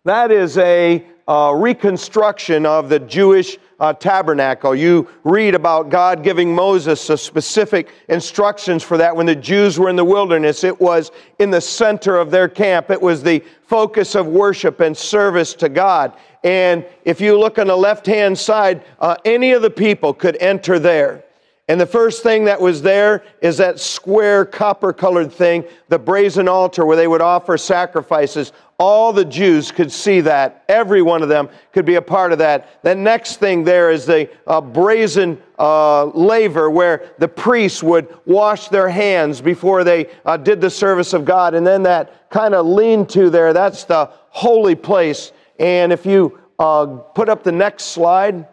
That 0.03 0.31
is 0.31 0.57
a 0.57 1.05
uh, 1.25 1.53
reconstruction 1.55 2.65
of 2.65 2.89
the 2.89 2.99
Jewish 2.99 3.57
uh, 3.79 3.93
tabernacle. 3.93 4.75
You 4.75 5.07
read 5.23 5.55
about 5.55 5.89
God 5.89 6.23
giving 6.23 6.53
Moses 6.53 7.01
specific 7.21 7.89
instructions 8.09 8.83
for 8.83 8.97
that 8.97 9.15
when 9.15 9.25
the 9.25 9.35
Jews 9.35 9.79
were 9.79 9.89
in 9.89 9.95
the 9.95 10.03
wilderness. 10.03 10.63
It 10.65 10.79
was 10.79 11.11
in 11.39 11.49
the 11.49 11.61
center 11.61 12.17
of 12.17 12.31
their 12.31 12.49
camp. 12.49 12.89
It 12.89 13.01
was 13.01 13.23
the 13.23 13.43
focus 13.65 14.15
of 14.15 14.27
worship 14.27 14.81
and 14.81 14.95
service 14.95 15.53
to 15.55 15.69
God. 15.69 16.13
And 16.43 16.85
if 17.05 17.21
you 17.21 17.39
look 17.39 17.57
on 17.57 17.67
the 17.67 17.75
left 17.75 18.05
hand 18.05 18.37
side, 18.37 18.83
uh, 18.99 19.15
any 19.23 19.53
of 19.53 19.61
the 19.61 19.69
people 19.69 20.13
could 20.13 20.35
enter 20.41 20.79
there. 20.79 21.22
And 21.69 21.79
the 21.79 21.85
first 21.85 22.23
thing 22.23 22.43
that 22.45 22.59
was 22.59 22.81
there 22.81 23.23
is 23.41 23.57
that 23.57 23.79
square 23.79 24.43
copper 24.43 24.91
colored 24.91 25.31
thing, 25.31 25.63
the 25.87 25.97
brazen 25.97 26.49
altar 26.49 26.85
where 26.85 26.97
they 26.97 27.07
would 27.07 27.21
offer 27.21 27.57
sacrifices. 27.57 28.51
All 28.77 29.13
the 29.13 29.23
Jews 29.23 29.71
could 29.71 29.89
see 29.89 30.19
that. 30.21 30.65
Every 30.67 31.01
one 31.01 31.23
of 31.23 31.29
them 31.29 31.47
could 31.71 31.85
be 31.85 31.95
a 31.95 32.01
part 32.01 32.33
of 32.33 32.39
that. 32.39 32.83
The 32.83 32.93
next 32.93 33.37
thing 33.37 33.63
there 33.63 33.91
is 33.91 34.05
the 34.05 34.29
uh, 34.45 34.59
brazen 34.59 35.41
uh, 35.57 36.07
laver 36.07 36.69
where 36.69 37.13
the 37.17 37.29
priests 37.29 37.81
would 37.81 38.13
wash 38.25 38.67
their 38.67 38.89
hands 38.89 39.39
before 39.39 39.85
they 39.85 40.09
uh, 40.25 40.35
did 40.35 40.59
the 40.59 40.69
service 40.69 41.13
of 41.13 41.23
God. 41.23 41.53
And 41.53 41.65
then 41.65 41.83
that 41.83 42.29
kind 42.29 42.53
of 42.53 42.65
lean 42.65 43.05
to 43.07 43.29
there, 43.29 43.53
that's 43.53 43.85
the 43.85 44.11
holy 44.31 44.75
place. 44.75 45.31
And 45.59 45.93
if 45.93 46.05
you 46.05 46.41
uh, 46.59 46.87
put 46.87 47.29
up 47.29 47.41
the 47.43 47.53
next 47.53 47.85
slide, 47.85 48.47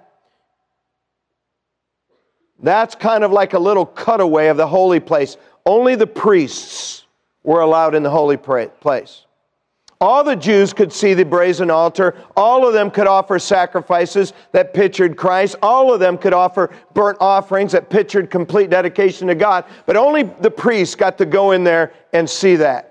that's 2.62 2.94
kind 2.94 3.24
of 3.24 3.32
like 3.32 3.54
a 3.54 3.58
little 3.58 3.86
cutaway 3.86 4.48
of 4.48 4.56
the 4.56 4.66
holy 4.66 5.00
place. 5.00 5.36
Only 5.66 5.94
the 5.94 6.06
priests 6.06 7.04
were 7.42 7.60
allowed 7.60 7.94
in 7.94 8.02
the 8.02 8.10
holy 8.10 8.36
place. 8.36 9.24
All 10.02 10.24
the 10.24 10.34
Jews 10.34 10.72
could 10.72 10.92
see 10.94 11.12
the 11.12 11.26
brazen 11.26 11.70
altar. 11.70 12.16
All 12.34 12.66
of 12.66 12.72
them 12.72 12.90
could 12.90 13.06
offer 13.06 13.38
sacrifices 13.38 14.32
that 14.52 14.72
pictured 14.72 15.14
Christ. 15.14 15.56
All 15.60 15.92
of 15.92 16.00
them 16.00 16.16
could 16.16 16.32
offer 16.32 16.70
burnt 16.94 17.18
offerings 17.20 17.72
that 17.72 17.90
pictured 17.90 18.30
complete 18.30 18.70
dedication 18.70 19.28
to 19.28 19.34
God. 19.34 19.66
But 19.84 19.98
only 19.98 20.22
the 20.22 20.50
priests 20.50 20.94
got 20.94 21.18
to 21.18 21.26
go 21.26 21.50
in 21.50 21.64
there 21.64 21.92
and 22.14 22.28
see 22.28 22.56
that. 22.56 22.89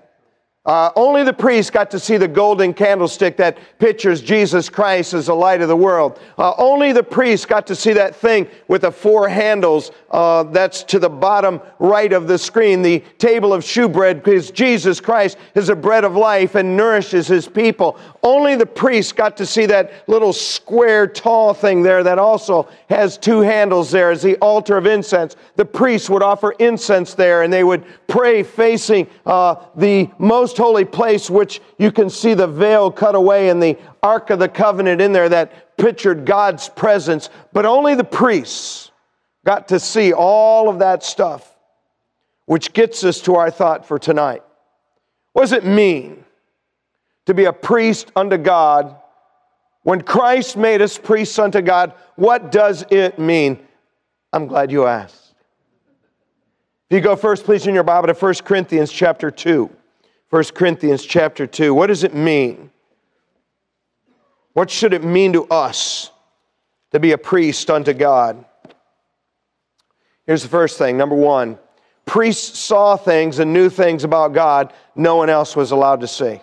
Uh, 0.66 0.90
only 0.94 1.24
the 1.24 1.32
priest 1.32 1.72
got 1.72 1.90
to 1.90 1.98
see 1.98 2.18
the 2.18 2.28
golden 2.28 2.74
candlestick 2.74 3.38
that 3.38 3.56
pictures 3.78 4.20
Jesus 4.20 4.68
Christ 4.68 5.14
as 5.14 5.26
the 5.26 5.34
light 5.34 5.62
of 5.62 5.68
the 5.68 5.76
world. 5.76 6.20
Uh, 6.36 6.52
only 6.58 6.92
the 6.92 7.02
priest 7.02 7.48
got 7.48 7.66
to 7.68 7.74
see 7.74 7.94
that 7.94 8.14
thing 8.14 8.46
with 8.68 8.82
the 8.82 8.92
four 8.92 9.26
handles 9.26 9.90
uh, 10.10 10.42
that's 10.44 10.82
to 10.84 10.98
the 10.98 11.08
bottom 11.08 11.60
right 11.78 12.12
of 12.12 12.26
the 12.26 12.36
screen, 12.36 12.82
the 12.82 13.00
table 13.18 13.52
of 13.52 13.64
shewbread, 13.64 14.22
because 14.22 14.50
Jesus 14.50 15.00
Christ 15.00 15.38
is 15.54 15.68
the 15.68 15.76
bread 15.76 16.04
of 16.04 16.16
life 16.16 16.56
and 16.56 16.76
nourishes 16.76 17.28
his 17.28 17.46
people. 17.46 17.98
Only 18.22 18.56
the 18.56 18.66
priest 18.66 19.14
got 19.14 19.36
to 19.36 19.46
see 19.46 19.66
that 19.66 20.08
little 20.08 20.32
square 20.32 21.06
tall 21.06 21.54
thing 21.54 21.82
there 21.82 22.02
that 22.02 22.18
also 22.18 22.68
has 22.88 23.16
two 23.16 23.40
handles 23.40 23.90
there 23.90 24.10
as 24.10 24.22
the 24.22 24.36
altar 24.38 24.76
of 24.76 24.86
incense. 24.86 25.36
The 25.56 25.64
priest 25.64 26.10
would 26.10 26.22
offer 26.22 26.52
incense 26.58 27.14
there 27.14 27.42
and 27.42 27.52
they 27.52 27.64
would 27.64 27.84
pray 28.08 28.42
facing 28.42 29.06
uh, 29.26 29.56
the 29.76 30.10
most 30.18 30.56
holy 30.56 30.84
place, 30.84 31.30
which 31.30 31.60
you 31.78 31.92
can 31.92 32.10
see 32.10 32.34
the 32.34 32.48
veil 32.48 32.90
cut 32.90 33.14
away 33.14 33.48
and 33.48 33.62
the 33.62 33.78
Ark 34.02 34.30
of 34.30 34.38
the 34.38 34.48
Covenant 34.48 35.00
in 35.00 35.12
there 35.12 35.28
that 35.28 35.76
pictured 35.76 36.24
God's 36.24 36.68
presence. 36.68 37.30
But 37.52 37.64
only 37.64 37.94
the 37.94 38.04
priests 38.04 38.89
got 39.50 39.66
to 39.66 39.80
see 39.80 40.12
all 40.12 40.68
of 40.68 40.78
that 40.78 41.02
stuff, 41.02 41.56
which 42.46 42.72
gets 42.72 43.02
us 43.02 43.20
to 43.20 43.34
our 43.34 43.50
thought 43.50 43.84
for 43.84 43.98
tonight. 43.98 44.44
What 45.32 45.42
does 45.42 45.50
it 45.50 45.64
mean 45.64 46.24
to 47.26 47.34
be 47.34 47.46
a 47.46 47.52
priest 47.52 48.12
unto 48.14 48.36
God? 48.36 48.94
When 49.82 50.02
Christ 50.02 50.56
made 50.56 50.80
us 50.80 50.96
priests 50.96 51.36
unto 51.36 51.62
God, 51.62 51.94
what 52.14 52.52
does 52.52 52.84
it 52.90 53.18
mean? 53.18 53.58
I'm 54.32 54.46
glad 54.46 54.70
you 54.70 54.86
asked. 54.86 55.34
If 56.88 56.94
you 56.94 57.00
go 57.00 57.16
first, 57.16 57.42
please, 57.42 57.66
in 57.66 57.74
your 57.74 57.82
Bible 57.82 58.06
to 58.06 58.14
1 58.14 58.34
Corinthians 58.44 58.92
chapter 58.92 59.32
2. 59.32 59.68
1 60.28 60.44
Corinthians 60.54 61.04
chapter 61.04 61.48
2. 61.48 61.74
What 61.74 61.88
does 61.88 62.04
it 62.04 62.14
mean? 62.14 62.70
What 64.52 64.70
should 64.70 64.94
it 64.94 65.02
mean 65.02 65.32
to 65.32 65.42
us 65.46 66.12
to 66.92 67.00
be 67.00 67.10
a 67.10 67.18
priest 67.18 67.68
unto 67.68 67.92
God? 67.92 68.44
Here's 70.30 70.44
the 70.44 70.48
first 70.48 70.78
thing. 70.78 70.96
Number 70.96 71.16
one, 71.16 71.58
priests 72.06 72.56
saw 72.56 72.96
things 72.96 73.40
and 73.40 73.52
knew 73.52 73.68
things 73.68 74.04
about 74.04 74.32
God 74.32 74.72
no 74.94 75.16
one 75.16 75.28
else 75.28 75.56
was 75.56 75.72
allowed 75.72 76.02
to 76.02 76.06
see. 76.06 76.40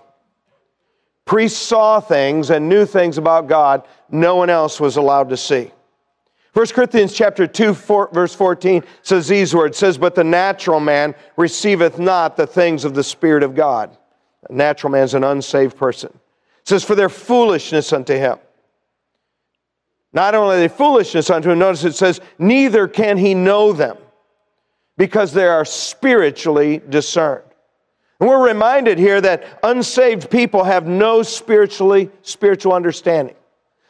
Priests 1.23 1.57
saw 1.57 2.01
things 2.01 2.49
and 2.49 2.67
knew 2.67 2.85
things 2.85 3.17
about 3.17 3.47
God 3.47 3.87
no 4.11 4.35
one 4.35 4.49
else 4.49 4.81
was 4.81 4.97
allowed 4.97 5.29
to 5.29 5.37
see. 5.37 5.71
1 6.51 6.65
Corinthians 6.73 7.13
chapter 7.13 7.47
2, 7.47 7.73
four, 7.73 8.09
verse 8.11 8.35
14 8.35 8.83
says 9.03 9.29
these 9.29 9.55
words, 9.55 9.77
says, 9.77 9.97
But 9.97 10.15
the 10.15 10.23
natural 10.25 10.81
man 10.81 11.15
receiveth 11.37 11.97
not 11.97 12.35
the 12.35 12.45
things 12.45 12.83
of 12.83 12.93
the 12.93 13.05
Spirit 13.05 13.41
of 13.41 13.55
God. 13.55 13.97
A 14.49 14.53
natural 14.53 14.91
man 14.91 15.03
is 15.03 15.13
an 15.13 15.23
unsaved 15.23 15.77
person. 15.77 16.09
It 16.13 16.67
says, 16.67 16.83
For 16.83 16.95
their 16.95 17.07
foolishness 17.07 17.93
unto 17.93 18.15
him. 18.17 18.37
Not 20.13 20.35
only 20.35 20.61
the 20.61 20.69
foolishness 20.69 21.29
unto 21.29 21.49
him, 21.49 21.59
notice 21.59 21.83
it 21.83 21.95
says, 21.95 22.19
neither 22.37 22.87
can 22.87 23.17
he 23.17 23.33
know 23.33 23.71
them, 23.71 23.97
because 24.97 25.31
they 25.31 25.47
are 25.47 25.63
spiritually 25.63 26.81
discerned. 26.89 27.43
And 28.19 28.27
we're 28.27 28.47
reminded 28.47 28.97
here 28.97 29.21
that 29.21 29.59
unsaved 29.63 30.29
people 30.29 30.63
have 30.63 30.87
no 30.87 31.21
spiritually 31.21 32.09
spiritual 32.23 32.73
understanding. 32.73 33.35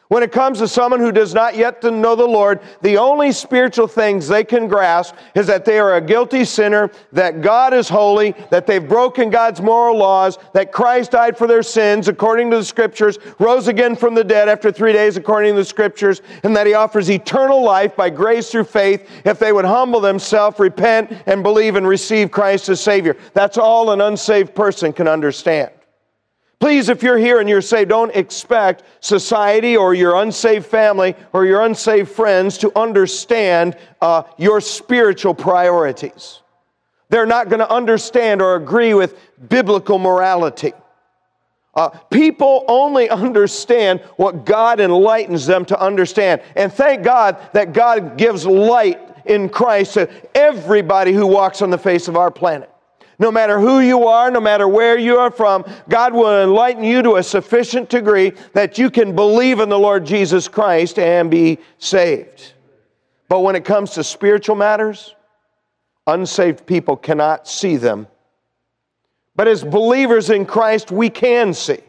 When 0.08 0.22
it 0.22 0.32
comes 0.32 0.58
to 0.58 0.68
someone 0.68 1.00
who 1.00 1.12
does 1.12 1.34
not 1.34 1.54
yet 1.54 1.84
know 1.84 2.16
the 2.16 2.26
Lord, 2.26 2.60
the 2.80 2.96
only 2.96 3.30
spiritual 3.30 3.86
things 3.86 4.26
they 4.26 4.42
can 4.42 4.66
grasp 4.66 5.14
is 5.34 5.46
that 5.48 5.66
they 5.66 5.78
are 5.78 5.96
a 5.96 6.00
guilty 6.00 6.46
sinner, 6.46 6.90
that 7.12 7.42
God 7.42 7.74
is 7.74 7.90
holy, 7.90 8.34
that 8.50 8.66
they've 8.66 8.86
broken 8.86 9.28
God's 9.28 9.60
moral 9.60 9.98
laws, 9.98 10.38
that 10.54 10.72
Christ 10.72 11.10
died 11.10 11.36
for 11.36 11.46
their 11.46 11.62
sins 11.62 12.08
according 12.08 12.50
to 12.50 12.56
the 12.56 12.64
scriptures, 12.64 13.18
rose 13.38 13.68
again 13.68 13.94
from 13.94 14.14
the 14.14 14.24
dead 14.24 14.48
after 14.48 14.72
three 14.72 14.94
days 14.94 15.18
according 15.18 15.52
to 15.52 15.60
the 15.60 15.64
scriptures, 15.64 16.22
and 16.42 16.56
that 16.56 16.66
he 16.66 16.72
offers 16.72 17.10
eternal 17.10 17.62
life 17.62 17.94
by 17.94 18.08
grace 18.08 18.50
through 18.50 18.64
faith 18.64 19.06
if 19.26 19.38
they 19.38 19.52
would 19.52 19.66
humble 19.66 20.00
themselves, 20.00 20.58
repent, 20.58 21.12
and 21.26 21.42
believe 21.42 21.76
and 21.76 21.86
receive 21.86 22.30
Christ 22.30 22.70
as 22.70 22.80
Savior. 22.80 23.14
That's 23.34 23.58
all 23.58 23.90
an 23.90 24.00
unsaved 24.00 24.54
person 24.54 24.94
can 24.94 25.06
understand. 25.06 25.70
Please, 26.60 26.88
if 26.88 27.04
you're 27.04 27.18
here 27.18 27.38
and 27.38 27.48
you're 27.48 27.62
saved, 27.62 27.90
don't 27.90 28.14
expect 28.16 28.82
society 29.00 29.76
or 29.76 29.94
your 29.94 30.16
unsaved 30.16 30.66
family 30.66 31.14
or 31.32 31.46
your 31.46 31.64
unsaved 31.64 32.10
friends 32.10 32.58
to 32.58 32.76
understand 32.76 33.76
uh, 34.00 34.24
your 34.38 34.60
spiritual 34.60 35.34
priorities. 35.34 36.42
They're 37.10 37.26
not 37.26 37.48
going 37.48 37.60
to 37.60 37.70
understand 37.70 38.42
or 38.42 38.56
agree 38.56 38.92
with 38.92 39.16
biblical 39.48 39.98
morality. 39.98 40.72
Uh, 41.74 41.90
people 42.10 42.64
only 42.66 43.08
understand 43.08 44.00
what 44.16 44.44
God 44.44 44.80
enlightens 44.80 45.46
them 45.46 45.64
to 45.66 45.80
understand. 45.80 46.42
And 46.56 46.72
thank 46.72 47.04
God 47.04 47.38
that 47.52 47.72
God 47.72 48.16
gives 48.18 48.44
light 48.44 49.00
in 49.26 49.48
Christ 49.48 49.94
to 49.94 50.10
everybody 50.36 51.12
who 51.12 51.26
walks 51.26 51.62
on 51.62 51.70
the 51.70 51.78
face 51.78 52.08
of 52.08 52.16
our 52.16 52.32
planet. 52.32 52.70
No 53.18 53.32
matter 53.32 53.58
who 53.58 53.80
you 53.80 54.06
are, 54.06 54.30
no 54.30 54.40
matter 54.40 54.68
where 54.68 54.96
you 54.96 55.16
are 55.18 55.30
from, 55.30 55.64
God 55.88 56.14
will 56.14 56.44
enlighten 56.44 56.84
you 56.84 57.02
to 57.02 57.16
a 57.16 57.22
sufficient 57.22 57.88
degree 57.88 58.32
that 58.52 58.78
you 58.78 58.90
can 58.90 59.16
believe 59.16 59.58
in 59.58 59.68
the 59.68 59.78
Lord 59.78 60.06
Jesus 60.06 60.46
Christ 60.46 60.98
and 60.98 61.28
be 61.30 61.58
saved. 61.78 62.52
But 63.28 63.40
when 63.40 63.56
it 63.56 63.64
comes 63.64 63.90
to 63.92 64.04
spiritual 64.04 64.54
matters, 64.54 65.16
unsaved 66.06 66.64
people 66.64 66.96
cannot 66.96 67.48
see 67.48 67.76
them. 67.76 68.06
But 69.34 69.48
as 69.48 69.64
believers 69.64 70.30
in 70.30 70.46
Christ, 70.46 70.90
we 70.92 71.10
can 71.10 71.52
see. 71.52 71.80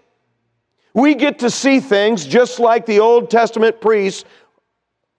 We 0.94 1.14
get 1.14 1.40
to 1.40 1.50
see 1.50 1.80
things 1.80 2.26
just 2.26 2.60
like 2.60 2.86
the 2.86 3.00
Old 3.00 3.30
Testament 3.30 3.80
priests 3.80 4.26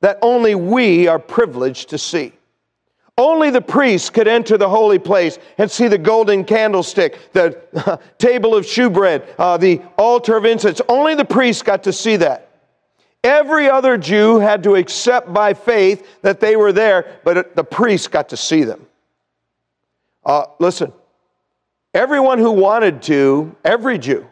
that 0.01 0.19
only 0.23 0.55
we 0.57 1.07
are 1.07 1.19
privileged 1.19 1.91
to 1.91 1.99
see. 1.99 2.33
Only 3.21 3.51
the 3.51 3.61
priests 3.61 4.09
could 4.09 4.27
enter 4.27 4.57
the 4.57 4.71
holy 4.71 4.99
place 4.99 5.39
and 5.59 5.71
see 5.71 5.89
the 5.89 5.99
golden 5.99 6.43
candlestick, 6.43 7.19
the 7.35 8.01
table 8.19 8.55
of 8.55 8.65
shewbread, 8.65 9.35
uh, 9.39 9.59
the 9.59 9.83
altar 9.99 10.39
of 10.39 10.47
incense. 10.47 10.81
Only 10.89 11.15
the 11.15 11.27
priests 11.27 11.63
got 11.63 11.83
to 11.83 11.93
see 11.93 12.17
that. 12.17 12.49
Every 13.23 13.69
other 13.69 13.99
Jew 13.99 14.39
had 14.39 14.63
to 14.63 14.77
accept 14.77 15.35
by 15.35 15.53
faith 15.53 16.23
that 16.23 16.41
they 16.41 16.57
were 16.57 16.73
there, 16.73 17.21
but 17.23 17.55
the 17.55 17.63
priests 17.63 18.09
got 18.09 18.31
to 18.31 18.39
see 18.39 18.65
them. 18.65 18.87
Uh, 20.25 20.47
listen, 20.59 20.91
everyone 21.93 22.39
who 22.39 22.53
wanted 22.53 23.03
to, 23.03 23.55
every 23.67 23.99
Jew, 23.99 24.30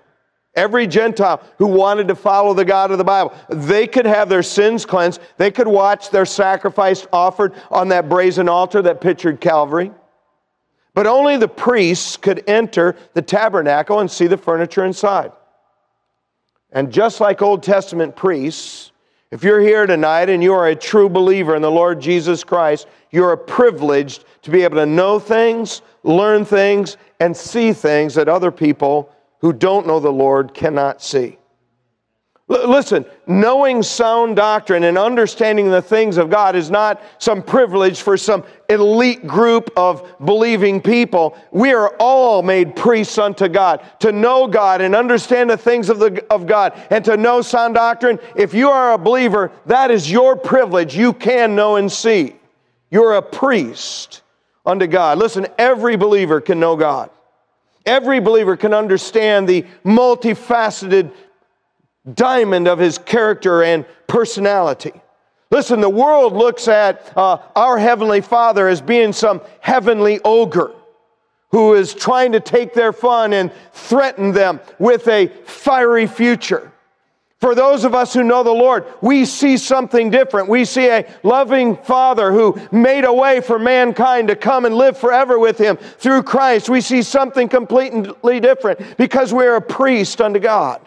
Every 0.58 0.88
Gentile 0.88 1.40
who 1.58 1.68
wanted 1.68 2.08
to 2.08 2.16
follow 2.16 2.52
the 2.52 2.64
God 2.64 2.90
of 2.90 2.98
the 2.98 3.04
Bible, 3.04 3.32
they 3.48 3.86
could 3.86 4.06
have 4.06 4.28
their 4.28 4.42
sins 4.42 4.84
cleansed. 4.84 5.20
They 5.36 5.52
could 5.52 5.68
watch 5.68 6.10
their 6.10 6.26
sacrifice 6.26 7.06
offered 7.12 7.54
on 7.70 7.90
that 7.90 8.08
brazen 8.08 8.48
altar 8.48 8.82
that 8.82 9.00
pictured 9.00 9.40
Calvary. 9.40 9.92
But 10.94 11.06
only 11.06 11.36
the 11.36 11.46
priests 11.46 12.16
could 12.16 12.42
enter 12.48 12.96
the 13.14 13.22
tabernacle 13.22 14.00
and 14.00 14.10
see 14.10 14.26
the 14.26 14.36
furniture 14.36 14.84
inside. 14.84 15.30
And 16.72 16.92
just 16.92 17.20
like 17.20 17.40
Old 17.40 17.62
Testament 17.62 18.16
priests, 18.16 18.90
if 19.30 19.44
you're 19.44 19.60
here 19.60 19.86
tonight 19.86 20.28
and 20.28 20.42
you 20.42 20.54
are 20.54 20.66
a 20.66 20.74
true 20.74 21.08
believer 21.08 21.54
in 21.54 21.62
the 21.62 21.70
Lord 21.70 22.00
Jesus 22.00 22.42
Christ, 22.42 22.88
you're 23.12 23.36
privileged 23.36 24.24
to 24.42 24.50
be 24.50 24.64
able 24.64 24.78
to 24.78 24.86
know 24.86 25.20
things, 25.20 25.82
learn 26.02 26.44
things, 26.44 26.96
and 27.20 27.36
see 27.36 27.72
things 27.72 28.16
that 28.16 28.28
other 28.28 28.50
people 28.50 29.12
who 29.40 29.52
don't 29.52 29.86
know 29.86 30.00
the 30.00 30.12
Lord 30.12 30.54
cannot 30.54 31.02
see. 31.02 31.38
L- 32.50 32.68
listen, 32.68 33.04
knowing 33.26 33.82
sound 33.82 34.36
doctrine 34.36 34.84
and 34.84 34.96
understanding 34.96 35.70
the 35.70 35.82
things 35.82 36.16
of 36.16 36.30
God 36.30 36.56
is 36.56 36.70
not 36.70 37.02
some 37.18 37.42
privilege 37.42 38.00
for 38.00 38.16
some 38.16 38.44
elite 38.68 39.26
group 39.26 39.70
of 39.76 40.14
believing 40.24 40.80
people. 40.80 41.36
We 41.50 41.72
are 41.72 41.94
all 41.98 42.42
made 42.42 42.74
priests 42.74 43.18
unto 43.18 43.48
God. 43.48 43.84
To 44.00 44.12
know 44.12 44.46
God 44.46 44.80
and 44.80 44.94
understand 44.94 45.50
the 45.50 45.56
things 45.56 45.88
of, 45.88 45.98
the, 45.98 46.24
of 46.30 46.46
God 46.46 46.80
and 46.90 47.04
to 47.04 47.16
know 47.16 47.42
sound 47.42 47.74
doctrine, 47.74 48.18
if 48.34 48.54
you 48.54 48.70
are 48.70 48.94
a 48.94 48.98
believer, 48.98 49.52
that 49.66 49.90
is 49.90 50.10
your 50.10 50.36
privilege. 50.36 50.96
You 50.96 51.12
can 51.12 51.54
know 51.54 51.76
and 51.76 51.90
see. 51.90 52.36
You're 52.90 53.14
a 53.14 53.22
priest 53.22 54.22
unto 54.64 54.86
God. 54.86 55.18
Listen, 55.18 55.46
every 55.58 55.96
believer 55.96 56.40
can 56.40 56.58
know 56.58 56.76
God. 56.76 57.10
Every 57.88 58.20
believer 58.20 58.54
can 58.54 58.74
understand 58.74 59.48
the 59.48 59.64
multifaceted 59.82 61.10
diamond 62.14 62.68
of 62.68 62.78
his 62.78 62.98
character 62.98 63.62
and 63.62 63.86
personality. 64.06 64.92
Listen, 65.50 65.80
the 65.80 65.88
world 65.88 66.34
looks 66.34 66.68
at 66.68 67.10
uh, 67.16 67.38
our 67.56 67.78
Heavenly 67.78 68.20
Father 68.20 68.68
as 68.68 68.82
being 68.82 69.14
some 69.14 69.40
heavenly 69.60 70.20
ogre 70.22 70.72
who 71.50 71.72
is 71.72 71.94
trying 71.94 72.32
to 72.32 72.40
take 72.40 72.74
their 72.74 72.92
fun 72.92 73.32
and 73.32 73.50
threaten 73.72 74.32
them 74.32 74.60
with 74.78 75.08
a 75.08 75.28
fiery 75.46 76.06
future. 76.06 76.70
For 77.40 77.54
those 77.54 77.84
of 77.84 77.94
us 77.94 78.12
who 78.12 78.24
know 78.24 78.42
the 78.42 78.50
Lord, 78.50 78.84
we 79.00 79.24
see 79.24 79.56
something 79.56 80.10
different. 80.10 80.48
We 80.48 80.64
see 80.64 80.88
a 80.88 81.08
loving 81.22 81.76
Father 81.76 82.32
who 82.32 82.60
made 82.72 83.04
a 83.04 83.12
way 83.12 83.40
for 83.40 83.60
mankind 83.60 84.28
to 84.28 84.36
come 84.36 84.64
and 84.64 84.74
live 84.74 84.98
forever 84.98 85.38
with 85.38 85.56
Him 85.56 85.76
through 85.76 86.24
Christ. 86.24 86.68
We 86.68 86.80
see 86.80 87.00
something 87.02 87.48
completely 87.48 88.40
different 88.40 88.96
because 88.96 89.32
we're 89.32 89.54
a 89.54 89.62
priest 89.62 90.20
unto 90.20 90.40
God. 90.40 90.80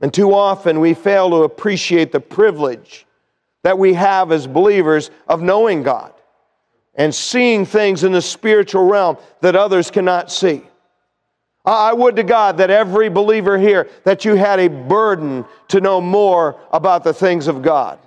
And 0.00 0.12
too 0.12 0.34
often 0.34 0.80
we 0.80 0.94
fail 0.94 1.30
to 1.30 1.44
appreciate 1.44 2.10
the 2.10 2.20
privilege 2.20 3.06
that 3.62 3.78
we 3.78 3.94
have 3.94 4.32
as 4.32 4.48
believers 4.48 5.12
of 5.28 5.42
knowing 5.42 5.84
God 5.84 6.12
and 6.96 7.14
seeing 7.14 7.64
things 7.64 8.02
in 8.02 8.10
the 8.10 8.20
spiritual 8.20 8.88
realm 8.88 9.16
that 9.42 9.54
others 9.54 9.92
cannot 9.92 10.30
see. 10.30 10.62
I 11.64 11.92
would 11.94 12.16
to 12.16 12.22
God 12.22 12.58
that 12.58 12.70
every 12.70 13.08
believer 13.08 13.58
here, 13.58 13.88
that 14.04 14.24
you 14.24 14.34
had 14.34 14.60
a 14.60 14.68
burden 14.68 15.46
to 15.68 15.80
know 15.80 16.00
more 16.00 16.60
about 16.72 17.04
the 17.04 17.14
things 17.14 17.46
of 17.46 17.62
God. 17.62 17.98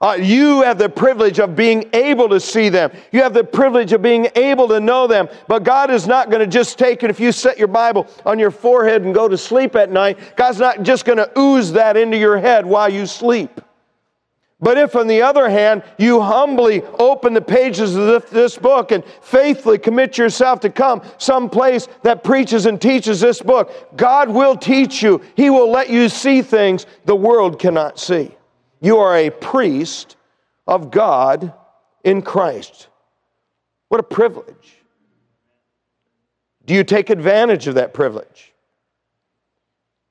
Uh, 0.00 0.14
you 0.14 0.62
have 0.62 0.78
the 0.78 0.88
privilege 0.88 1.38
of 1.38 1.54
being 1.54 1.88
able 1.92 2.28
to 2.28 2.40
see 2.40 2.68
them. 2.68 2.90
You 3.12 3.22
have 3.22 3.34
the 3.34 3.44
privilege 3.44 3.92
of 3.92 4.02
being 4.02 4.28
able 4.34 4.66
to 4.68 4.80
know 4.80 5.06
them. 5.06 5.28
But 5.46 5.62
God 5.62 5.92
is 5.92 6.08
not 6.08 6.28
going 6.28 6.40
to 6.40 6.46
just 6.46 6.76
take 6.76 7.04
it 7.04 7.10
if 7.10 7.20
you 7.20 7.30
set 7.30 7.56
your 7.56 7.68
Bible 7.68 8.08
on 8.26 8.36
your 8.36 8.50
forehead 8.50 9.02
and 9.02 9.14
go 9.14 9.28
to 9.28 9.38
sleep 9.38 9.76
at 9.76 9.92
night. 9.92 10.18
God's 10.34 10.58
not 10.58 10.82
just 10.82 11.04
going 11.04 11.18
to 11.18 11.30
ooze 11.38 11.70
that 11.72 11.96
into 11.96 12.16
your 12.16 12.36
head 12.36 12.66
while 12.66 12.88
you 12.88 13.06
sleep. 13.06 13.60
But 14.62 14.78
if, 14.78 14.94
on 14.94 15.08
the 15.08 15.22
other 15.22 15.50
hand, 15.50 15.82
you 15.98 16.20
humbly 16.20 16.82
open 17.00 17.34
the 17.34 17.40
pages 17.40 17.96
of 17.96 18.30
this 18.30 18.56
book 18.56 18.92
and 18.92 19.02
faithfully 19.20 19.76
commit 19.76 20.16
yourself 20.16 20.60
to 20.60 20.70
come 20.70 21.02
someplace 21.18 21.88
that 22.04 22.22
preaches 22.22 22.66
and 22.66 22.80
teaches 22.80 23.20
this 23.20 23.42
book, 23.42 23.96
God 23.96 24.28
will 24.28 24.56
teach 24.56 25.02
you. 25.02 25.20
He 25.34 25.50
will 25.50 25.68
let 25.68 25.90
you 25.90 26.08
see 26.08 26.42
things 26.42 26.86
the 27.06 27.16
world 27.16 27.58
cannot 27.58 27.98
see. 27.98 28.36
You 28.80 28.98
are 28.98 29.16
a 29.16 29.30
priest 29.30 30.14
of 30.68 30.92
God 30.92 31.52
in 32.04 32.22
Christ. 32.22 32.86
What 33.88 33.98
a 33.98 34.04
privilege. 34.04 34.76
Do 36.66 36.74
you 36.74 36.84
take 36.84 37.10
advantage 37.10 37.66
of 37.66 37.74
that 37.74 37.92
privilege? 37.92 38.54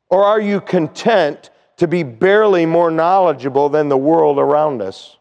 Or 0.10 0.26
are 0.26 0.42
you 0.42 0.60
content 0.60 1.51
to 1.82 1.88
be 1.88 2.04
barely 2.04 2.64
more 2.64 2.92
knowledgeable 2.92 3.68
than 3.68 3.90
the 3.90 3.98
world 3.98 4.38
around 4.38 4.84
us. 4.84 5.18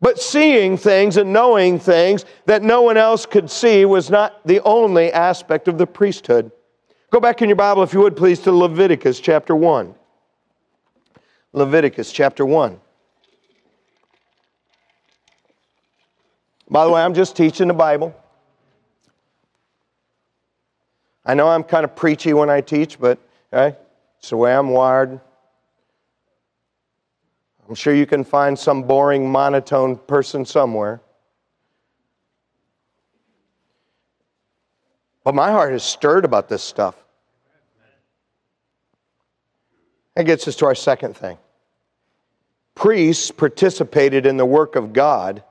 But 0.00 0.20
seeing 0.20 0.76
things 0.76 1.16
and 1.16 1.32
knowing 1.32 1.80
things 1.80 2.24
that 2.44 2.62
no 2.62 2.82
one 2.82 2.96
else 2.96 3.26
could 3.26 3.50
see 3.50 3.84
was 3.84 4.08
not 4.08 4.46
the 4.46 4.60
only 4.60 5.12
aspect 5.12 5.66
of 5.66 5.76
the 5.76 5.88
priesthood. 5.88 6.52
Go 7.10 7.18
back 7.18 7.42
in 7.42 7.48
your 7.48 7.56
Bible, 7.56 7.82
if 7.82 7.92
you 7.92 8.00
would 8.00 8.16
please, 8.16 8.38
to 8.42 8.52
Leviticus 8.52 9.18
chapter 9.18 9.56
1. 9.56 9.92
Leviticus 11.52 12.12
chapter 12.12 12.46
1. 12.46 12.78
By 16.70 16.84
the 16.84 16.92
way, 16.92 17.02
I'm 17.02 17.14
just 17.14 17.34
teaching 17.36 17.66
the 17.66 17.74
Bible. 17.74 18.14
I 21.24 21.34
know 21.34 21.48
I'm 21.48 21.64
kind 21.64 21.82
of 21.82 21.96
preachy 21.96 22.34
when 22.34 22.48
I 22.48 22.60
teach, 22.60 23.00
but 23.00 23.18
okay, 23.52 23.76
it's 24.18 24.30
the 24.30 24.36
way 24.36 24.54
I'm 24.54 24.70
wired. 24.70 25.20
I'm 27.68 27.74
sure 27.74 27.94
you 27.94 28.06
can 28.06 28.24
find 28.24 28.58
some 28.58 28.84
boring, 28.84 29.30
monotone 29.30 29.96
person 29.96 30.44
somewhere. 30.44 31.00
But 35.24 35.34
my 35.34 35.50
heart 35.50 35.74
is 35.74 35.82
stirred 35.82 36.24
about 36.24 36.48
this 36.48 36.62
stuff. 36.62 36.94
That 40.14 40.24
gets 40.24 40.46
us 40.46 40.56
to 40.56 40.66
our 40.66 40.74
second 40.74 41.16
thing. 41.16 41.36
Priests 42.76 43.30
participated 43.30 44.26
in 44.26 44.36
the 44.36 44.46
work 44.46 44.76
of 44.76 44.92
God 44.92 45.42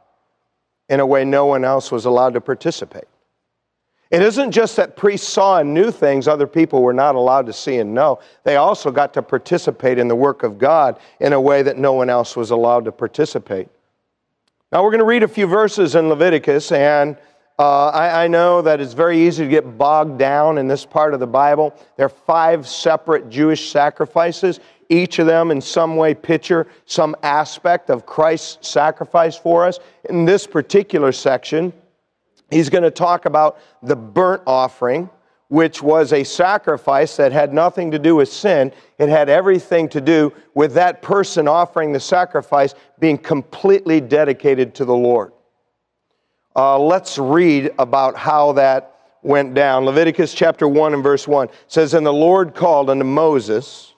in 0.88 0.99
a 0.99 1.06
way 1.06 1.25
no 1.25 1.45
one 1.45 1.65
else 1.65 1.91
was 1.91 2.06
allowed 2.06 2.36
to 2.36 2.41
participate. 2.41 3.06
It 4.15 4.21
isn't 4.21 4.51
just 4.51 4.78
that 4.78 4.95
priests 4.95 5.28
saw 5.28 5.58
and 5.58 5.73
knew 5.73 5.91
things 5.91 6.25
other 6.25 6.47
people 6.47 6.82
were 6.82 6.93
not 6.93 7.15
allowed 7.15 7.47
to 7.47 7.51
see 7.51 7.80
and 7.80 7.93
know. 7.93 8.19
They 8.45 8.56
also 8.56 8.89
got 8.89 9.13
to 9.15 9.21
participate 9.21 9.99
in 9.99 10.08
the 10.08 10.15
work 10.15 10.43
of 10.43 10.58
God 10.58 10.99
in 11.19 11.34
a 11.34 11.41
way 11.41 11.63
that 11.63 11.78
no 11.78 11.91
one 11.91 12.10
else 12.10 12.38
was 12.38 12.51
allowed 12.51 12.86
to 12.86 12.93
participate. 12.93 13.67
Now, 14.71 14.84
we're 14.86 14.91
going 14.91 14.99
to 14.99 15.06
read 15.06 15.23
a 15.23 15.28
few 15.28 15.47
verses 15.47 15.95
in 15.95 16.08
Leviticus, 16.08 16.71
and 16.71 17.17
Uh, 17.58 17.88
I, 17.88 18.25
I, 18.25 18.28
know 18.28 18.62
that 18.62 18.82
it's 18.82 18.91
very 18.93 19.17
easy 19.17 19.43
to 19.45 19.49
get 19.49 19.78
bogged 19.78 20.19
down 20.19 20.58
in 20.58 20.67
this 20.67 20.86
part 20.86 21.13
of 21.13 21.21
the 21.21 21.28
Bible. 21.28 21.73
There 21.95 22.06
are 22.06 22.10
five 22.10 22.67
separate 22.67 23.30
Jewish 23.30 23.71
sacrifices. 23.71 24.60
Each 24.89 25.19
of 25.19 25.28
them, 25.28 25.51
in 25.51 25.62
some 25.62 25.95
way, 25.95 26.13
picture 26.13 26.67
some 26.86 27.15
aspect 27.23 27.89
of 27.89 28.06
Christ's 28.06 28.67
sacrifice 28.67 29.38
for 29.38 29.65
us. 29.65 29.80
In 30.10 30.25
this 30.25 30.45
particular 30.45 31.13
section, 31.13 31.71
he's 32.49 32.69
going 32.69 32.84
to 32.84 32.91
talk 32.91 33.25
about 33.25 33.60
the 33.81 33.95
burnt 33.95 34.41
offering, 34.45 35.10
which 35.47 35.81
was 35.81 36.13
a 36.13 36.23
sacrifice 36.23 37.17
that 37.17 37.31
had 37.31 37.53
nothing 37.53 37.91
to 37.91 37.99
do 37.99 38.15
with 38.15 38.29
sin. 38.29 38.71
It 38.97 39.10
had 39.10 39.29
everything 39.29 39.89
to 39.89 40.01
do 40.01 40.34
with 40.53 40.73
that 40.73 41.01
person 41.01 41.47
offering 41.47 41.91
the 41.91 41.99
sacrifice 41.99 42.73
being 42.99 43.17
completely 43.17 44.01
dedicated 44.01 44.73
to 44.75 44.86
the 44.86 44.95
Lord. 44.95 45.31
Uh, 46.55 46.79
let's 46.79 47.17
read 47.17 47.73
about 47.77 48.15
how 48.15 48.53
that 48.53 48.95
went 49.21 49.53
down. 49.53 49.86
Leviticus 49.86 50.34
chapter 50.34 50.67
1 50.67 50.93
and 50.93 51.03
verse 51.03 51.27
1 51.27 51.49
says, 51.67 51.93
And 51.93 52.05
the 52.05 52.13
Lord 52.13 52.55
called 52.55 52.89
unto 52.89 53.03
Moses 53.03 53.93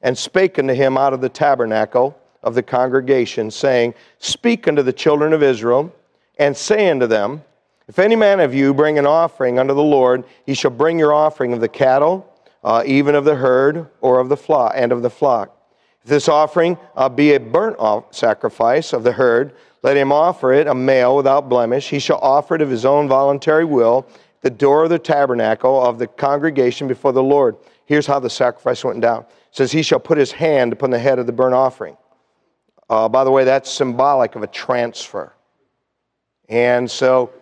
and 0.00 0.16
spake 0.16 0.58
unto 0.58 0.72
him 0.72 0.96
out 0.96 1.12
of 1.12 1.20
the 1.20 1.28
tabernacle 1.28 2.16
of 2.42 2.54
the 2.54 2.62
congregation, 2.62 3.50
saying, 3.50 3.94
Speak 4.18 4.66
unto 4.66 4.82
the 4.82 4.92
children 4.92 5.32
of 5.32 5.42
Israel, 5.42 5.94
and 6.38 6.56
say 6.56 6.88
unto 6.88 7.06
them, 7.06 7.42
If 7.90 7.98
any 7.98 8.14
man 8.14 8.38
of 8.38 8.54
you 8.54 8.72
bring 8.72 9.00
an 9.00 9.06
offering 9.06 9.58
unto 9.58 9.74
the 9.74 9.82
Lord, 9.82 10.22
he 10.46 10.54
shall 10.54 10.70
bring 10.70 10.96
your 10.96 11.12
offering 11.12 11.52
of 11.52 11.60
the 11.60 11.68
cattle, 11.68 12.24
uh, 12.62 12.84
even 12.86 13.16
of 13.16 13.24
the 13.24 13.34
herd, 13.34 13.88
or 14.00 14.20
of 14.20 14.28
the 14.28 14.36
flock, 14.36 14.74
and 14.76 14.92
of 14.92 15.02
the 15.02 15.10
flock. 15.10 15.60
If 16.04 16.08
this 16.08 16.28
offering 16.28 16.78
uh, 16.94 17.08
be 17.08 17.34
a 17.34 17.40
burnt 17.40 17.78
sacrifice 18.14 18.92
of 18.92 19.02
the 19.02 19.10
herd, 19.10 19.54
let 19.82 19.96
him 19.96 20.12
offer 20.12 20.52
it, 20.52 20.68
a 20.68 20.74
male 20.74 21.16
without 21.16 21.48
blemish. 21.48 21.88
He 21.88 21.98
shall 21.98 22.20
offer 22.20 22.54
it 22.54 22.62
of 22.62 22.70
his 22.70 22.84
own 22.84 23.08
voluntary 23.08 23.64
will, 23.64 24.06
the 24.42 24.50
door 24.50 24.84
of 24.84 24.90
the 24.90 24.98
tabernacle 25.00 25.84
of 25.84 25.98
the 25.98 26.06
congregation 26.06 26.86
before 26.86 27.10
the 27.10 27.24
Lord. 27.24 27.56
Here's 27.86 28.06
how 28.06 28.20
the 28.20 28.30
sacrifice 28.30 28.84
went 28.84 29.00
down. 29.00 29.22
It 29.22 29.26
says, 29.50 29.72
He 29.72 29.82
shall 29.82 29.98
put 29.98 30.16
his 30.16 30.30
hand 30.30 30.72
upon 30.72 30.90
the 30.90 30.98
head 31.00 31.18
of 31.18 31.26
the 31.26 31.32
burnt 31.32 31.56
offering. 31.56 31.96
Uh, 32.88 33.08
by 33.08 33.24
the 33.24 33.32
way, 33.32 33.42
that's 33.42 33.68
symbolic 33.68 34.36
of 34.36 34.44
a 34.44 34.46
transfer. 34.46 35.34
And 36.48 36.88
so, 36.88 37.32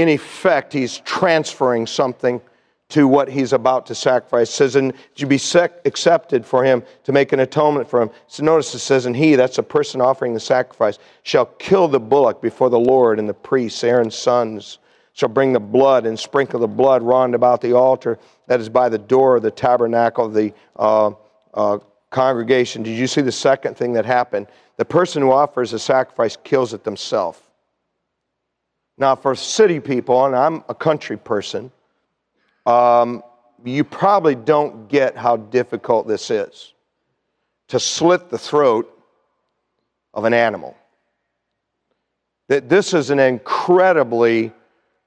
in 0.00 0.08
effect, 0.08 0.72
he's 0.72 0.98
transferring 1.00 1.86
something 1.86 2.40
to 2.88 3.06
what 3.06 3.28
he's 3.28 3.52
about 3.52 3.84
to 3.86 3.94
sacrifice. 3.94 4.48
It 4.48 4.52
says, 4.52 4.76
and 4.76 4.94
to 5.16 5.26
be 5.26 5.36
sec- 5.36 5.82
accepted 5.84 6.46
for 6.46 6.64
him 6.64 6.82
to 7.04 7.12
make 7.12 7.34
an 7.34 7.40
atonement 7.40 7.86
for 7.86 8.00
him. 8.00 8.10
So 8.26 8.42
notice 8.42 8.74
it 8.74 8.78
says, 8.78 9.04
and 9.04 9.14
he, 9.14 9.36
that's 9.36 9.58
a 9.58 9.62
person 9.62 10.00
offering 10.00 10.32
the 10.32 10.40
sacrifice, 10.40 10.98
shall 11.22 11.44
kill 11.44 11.86
the 11.86 12.00
bullock 12.00 12.40
before 12.40 12.70
the 12.70 12.80
Lord, 12.80 13.18
and 13.18 13.28
the 13.28 13.34
priests, 13.34 13.84
Aaron's 13.84 14.16
sons, 14.16 14.78
shall 15.12 15.28
bring 15.28 15.52
the 15.52 15.60
blood 15.60 16.06
and 16.06 16.18
sprinkle 16.18 16.60
the 16.60 16.66
blood 16.66 17.02
round 17.02 17.34
about 17.34 17.60
the 17.60 17.74
altar 17.74 18.18
that 18.46 18.58
is 18.58 18.70
by 18.70 18.88
the 18.88 18.98
door 18.98 19.36
of 19.36 19.42
the 19.42 19.50
tabernacle 19.50 20.24
of 20.24 20.32
the 20.32 20.50
uh, 20.76 21.10
uh, 21.52 21.78
congregation. 22.08 22.82
Did 22.82 22.96
you 22.96 23.06
see 23.06 23.20
the 23.20 23.30
second 23.30 23.76
thing 23.76 23.92
that 23.92 24.06
happened? 24.06 24.46
The 24.78 24.84
person 24.86 25.20
who 25.20 25.30
offers 25.30 25.74
a 25.74 25.78
sacrifice 25.78 26.38
kills 26.42 26.72
it 26.72 26.84
themselves. 26.84 27.38
Now, 29.00 29.16
for 29.16 29.34
city 29.34 29.80
people, 29.80 30.26
and 30.26 30.36
I'm 30.36 30.62
a 30.68 30.74
country 30.74 31.16
person, 31.16 31.72
um, 32.66 33.22
you 33.64 33.82
probably 33.82 34.34
don't 34.34 34.88
get 34.88 35.16
how 35.16 35.38
difficult 35.38 36.06
this 36.06 36.30
is 36.30 36.74
to 37.68 37.80
slit 37.80 38.28
the 38.28 38.36
throat 38.36 38.94
of 40.12 40.26
an 40.26 40.34
animal. 40.34 40.76
That 42.48 42.68
this 42.68 42.92
is 42.92 43.08
an 43.08 43.18
incredibly 43.18 44.52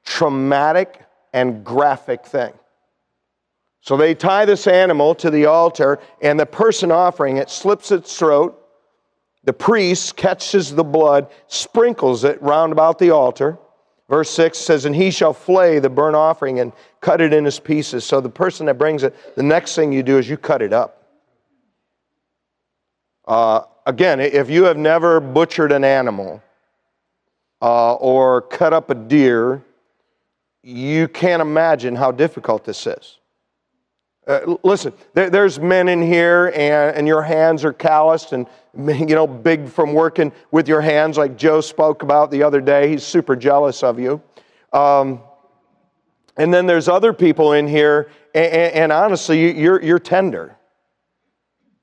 traumatic 0.03 0.99
and 1.31 1.63
graphic 1.63 2.25
thing. 2.25 2.53
So 3.81 3.95
they 3.95 4.15
tie 4.15 4.45
this 4.45 4.65
animal 4.65 5.13
to 5.15 5.29
the 5.29 5.45
altar, 5.45 5.99
and 6.19 6.39
the 6.39 6.47
person 6.47 6.91
offering 6.91 7.37
it 7.37 7.51
slips 7.51 7.91
its 7.91 8.17
throat. 8.17 8.59
The 9.43 9.53
priest 9.53 10.15
catches 10.15 10.73
the 10.73 10.83
blood, 10.83 11.29
sprinkles 11.45 12.23
it 12.23 12.41
round 12.41 12.71
about 12.71 12.97
the 12.97 13.11
altar. 13.11 13.59
Verse 14.13 14.29
6 14.29 14.59
says, 14.59 14.85
And 14.85 14.95
he 14.95 15.09
shall 15.09 15.33
flay 15.33 15.79
the 15.79 15.89
burnt 15.89 16.15
offering 16.15 16.59
and 16.59 16.71
cut 17.01 17.19
it 17.19 17.33
in 17.33 17.43
his 17.43 17.59
pieces. 17.59 18.05
So 18.05 18.21
the 18.21 18.29
person 18.29 18.67
that 18.67 18.77
brings 18.77 19.01
it, 19.01 19.35
the 19.35 19.41
next 19.41 19.75
thing 19.75 19.91
you 19.91 20.03
do 20.03 20.19
is 20.19 20.29
you 20.29 20.37
cut 20.37 20.61
it 20.61 20.71
up. 20.71 21.03
Uh, 23.27 23.61
again, 23.87 24.19
if 24.19 24.51
you 24.51 24.65
have 24.65 24.77
never 24.77 25.19
butchered 25.19 25.71
an 25.71 25.83
animal 25.83 26.43
uh, 27.59 27.95
or 27.95 28.43
cut 28.43 28.71
up 28.71 28.91
a 28.91 28.93
deer, 28.93 29.63
you 30.61 31.07
can't 31.07 31.41
imagine 31.41 31.95
how 31.95 32.11
difficult 32.11 32.65
this 32.65 32.85
is. 32.85 33.17
Uh, 34.25 34.55
listen, 34.63 34.93
there, 35.13 35.29
there's 35.29 35.59
men 35.59 35.89
in 35.89 36.01
here, 36.01 36.47
and, 36.55 36.95
and, 36.95 37.07
your 37.07 37.21
hands 37.21 37.65
are 37.65 37.73
calloused 37.73 38.31
and 38.31 38.47
you 38.77 39.15
know 39.15 39.27
big 39.27 39.67
from 39.67 39.93
working 39.93 40.31
with 40.49 40.67
your 40.67 40.79
hands, 40.79 41.17
like 41.17 41.37
Joe 41.37 41.59
spoke 41.59 42.03
about 42.03 42.31
the 42.31 42.43
other 42.43 42.61
day. 42.61 42.87
He's 42.87 43.03
super 43.03 43.35
jealous 43.35 43.83
of 43.83 43.99
you. 43.99 44.21
Um, 44.71 45.21
and 46.37 46.53
then 46.53 46.65
there's 46.65 46.87
other 46.87 47.11
people 47.11 47.51
in 47.51 47.67
here, 47.67 48.09
and, 48.33 48.45
and, 48.45 48.75
and 48.75 48.91
honestly, 48.91 49.59
you're 49.59 49.81
you're 49.83 49.99
tender, 49.99 50.55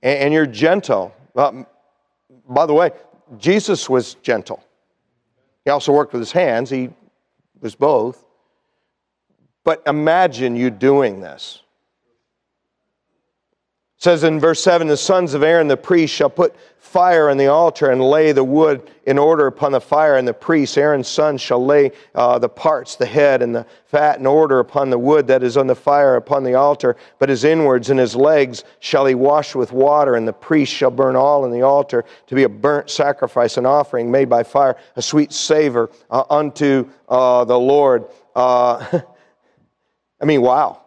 and, 0.02 0.32
you're 0.32 0.46
gentle. 0.46 1.14
Uh, 1.36 1.64
by 2.48 2.64
the 2.64 2.72
way, 2.72 2.90
Jesus 3.36 3.88
was 3.88 4.14
gentle. 4.14 4.64
He 5.66 5.70
also 5.70 5.92
worked 5.92 6.14
with 6.14 6.20
his 6.20 6.32
hands. 6.32 6.70
He 6.70 6.88
was 7.60 7.74
both. 7.74 8.24
But 9.62 9.82
imagine 9.86 10.56
you 10.56 10.70
doing 10.70 11.20
this 11.20 11.62
says 14.00 14.24
in 14.24 14.40
verse 14.40 14.62
7 14.62 14.88
the 14.88 14.96
sons 14.96 15.34
of 15.34 15.42
Aaron 15.42 15.68
the 15.68 15.76
priest 15.76 16.12
shall 16.14 16.30
put 16.30 16.56
fire 16.78 17.30
on 17.30 17.36
the 17.36 17.46
altar 17.46 17.90
and 17.90 18.02
lay 18.02 18.32
the 18.32 18.42
wood 18.42 18.90
in 19.06 19.16
order 19.16 19.46
upon 19.46 19.70
the 19.70 19.80
fire, 19.80 20.16
and 20.16 20.26
the 20.26 20.34
priest, 20.34 20.76
Aaron's 20.76 21.06
son, 21.06 21.36
shall 21.36 21.64
lay 21.64 21.92
uh, 22.16 22.36
the 22.38 22.48
parts, 22.48 22.96
the 22.96 23.06
head 23.06 23.42
and 23.42 23.54
the 23.54 23.64
fat 23.86 24.18
in 24.18 24.26
order 24.26 24.58
upon 24.58 24.90
the 24.90 24.98
wood 24.98 25.28
that 25.28 25.44
is 25.44 25.56
on 25.56 25.68
the 25.68 25.74
fire 25.74 26.16
upon 26.16 26.42
the 26.42 26.54
altar. 26.54 26.96
But 27.20 27.28
his 27.28 27.44
inwards 27.44 27.90
and 27.90 28.00
his 28.00 28.16
legs 28.16 28.64
shall 28.80 29.06
he 29.06 29.14
wash 29.14 29.54
with 29.54 29.70
water, 29.70 30.16
and 30.16 30.26
the 30.26 30.32
priest 30.32 30.72
shall 30.72 30.90
burn 30.90 31.14
all 31.14 31.44
in 31.44 31.52
the 31.52 31.62
altar 31.62 32.04
to 32.26 32.34
be 32.34 32.42
a 32.42 32.48
burnt 32.48 32.90
sacrifice, 32.90 33.56
an 33.56 33.66
offering 33.66 34.10
made 34.10 34.28
by 34.28 34.42
fire, 34.42 34.76
a 34.96 35.02
sweet 35.02 35.32
savor 35.32 35.90
uh, 36.10 36.24
unto 36.28 36.88
uh, 37.08 37.44
the 37.44 37.58
Lord. 37.58 38.06
Uh, 38.34 39.00
I 40.20 40.24
mean, 40.24 40.42
wow. 40.42 40.82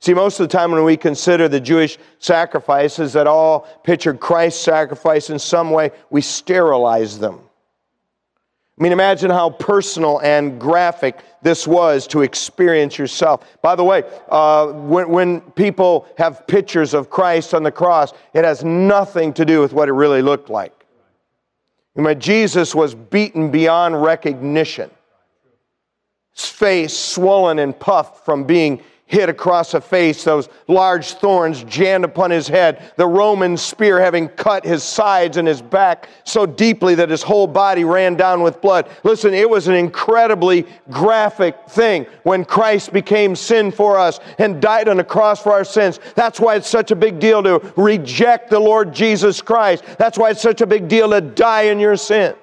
See, 0.00 0.14
most 0.14 0.40
of 0.40 0.48
the 0.48 0.56
time 0.56 0.72
when 0.72 0.82
we 0.82 0.96
consider 0.96 1.46
the 1.46 1.60
Jewish 1.60 1.98
sacrifices 2.18 3.12
that 3.12 3.26
all 3.26 3.60
pictured 3.84 4.18
Christ's 4.18 4.62
sacrifice 4.62 5.28
in 5.28 5.38
some 5.38 5.70
way, 5.70 5.90
we 6.08 6.22
sterilize 6.22 7.18
them. 7.18 7.38
I 8.78 8.82
mean, 8.82 8.92
imagine 8.92 9.30
how 9.30 9.50
personal 9.50 10.18
and 10.20 10.58
graphic 10.58 11.22
this 11.42 11.66
was 11.66 12.06
to 12.08 12.22
experience 12.22 12.96
yourself. 12.96 13.44
By 13.60 13.74
the 13.76 13.84
way, 13.84 14.04
uh, 14.30 14.68
when, 14.68 15.10
when 15.10 15.42
people 15.52 16.08
have 16.16 16.46
pictures 16.46 16.94
of 16.94 17.10
Christ 17.10 17.52
on 17.52 17.62
the 17.62 17.70
cross, 17.70 18.14
it 18.32 18.42
has 18.42 18.64
nothing 18.64 19.34
to 19.34 19.44
do 19.44 19.60
with 19.60 19.74
what 19.74 19.90
it 19.90 19.92
really 19.92 20.22
looked 20.22 20.48
like. 20.48 20.72
I 21.98 22.00
mean, 22.00 22.18
Jesus 22.18 22.74
was 22.74 22.94
beaten 22.94 23.50
beyond 23.50 24.02
recognition. 24.02 24.90
His 26.34 26.46
face 26.46 26.96
swollen 26.96 27.58
and 27.58 27.78
puffed 27.78 28.24
from 28.24 28.44
being 28.44 28.82
hit 29.10 29.28
across 29.28 29.72
the 29.72 29.80
face, 29.80 30.22
those 30.22 30.48
large 30.68 31.14
thorns 31.14 31.64
jammed 31.64 32.04
upon 32.04 32.30
his 32.30 32.46
head, 32.46 32.92
the 32.94 33.06
Roman 33.06 33.56
spear 33.56 34.00
having 34.00 34.28
cut 34.28 34.64
his 34.64 34.84
sides 34.84 35.36
and 35.36 35.48
his 35.48 35.60
back 35.60 36.08
so 36.22 36.46
deeply 36.46 36.94
that 36.94 37.10
his 37.10 37.20
whole 37.20 37.48
body 37.48 37.82
ran 37.82 38.14
down 38.14 38.40
with 38.40 38.60
blood. 38.60 38.88
Listen, 39.02 39.34
it 39.34 39.50
was 39.50 39.66
an 39.66 39.74
incredibly 39.74 40.64
graphic 40.90 41.56
thing 41.68 42.06
when 42.22 42.44
Christ 42.44 42.92
became 42.92 43.34
sin 43.34 43.72
for 43.72 43.98
us 43.98 44.20
and 44.38 44.62
died 44.62 44.86
on 44.86 44.98
the 44.98 45.04
cross 45.04 45.42
for 45.42 45.50
our 45.50 45.64
sins. 45.64 45.98
That's 46.14 46.38
why 46.38 46.54
it's 46.54 46.70
such 46.70 46.92
a 46.92 46.96
big 46.96 47.18
deal 47.18 47.42
to 47.42 47.72
reject 47.76 48.48
the 48.48 48.60
Lord 48.60 48.94
Jesus 48.94 49.42
Christ. 49.42 49.82
That's 49.98 50.18
why 50.18 50.30
it's 50.30 50.40
such 50.40 50.60
a 50.60 50.66
big 50.66 50.86
deal 50.86 51.10
to 51.10 51.20
die 51.20 51.62
in 51.62 51.80
your 51.80 51.96
sin. 51.96 52.36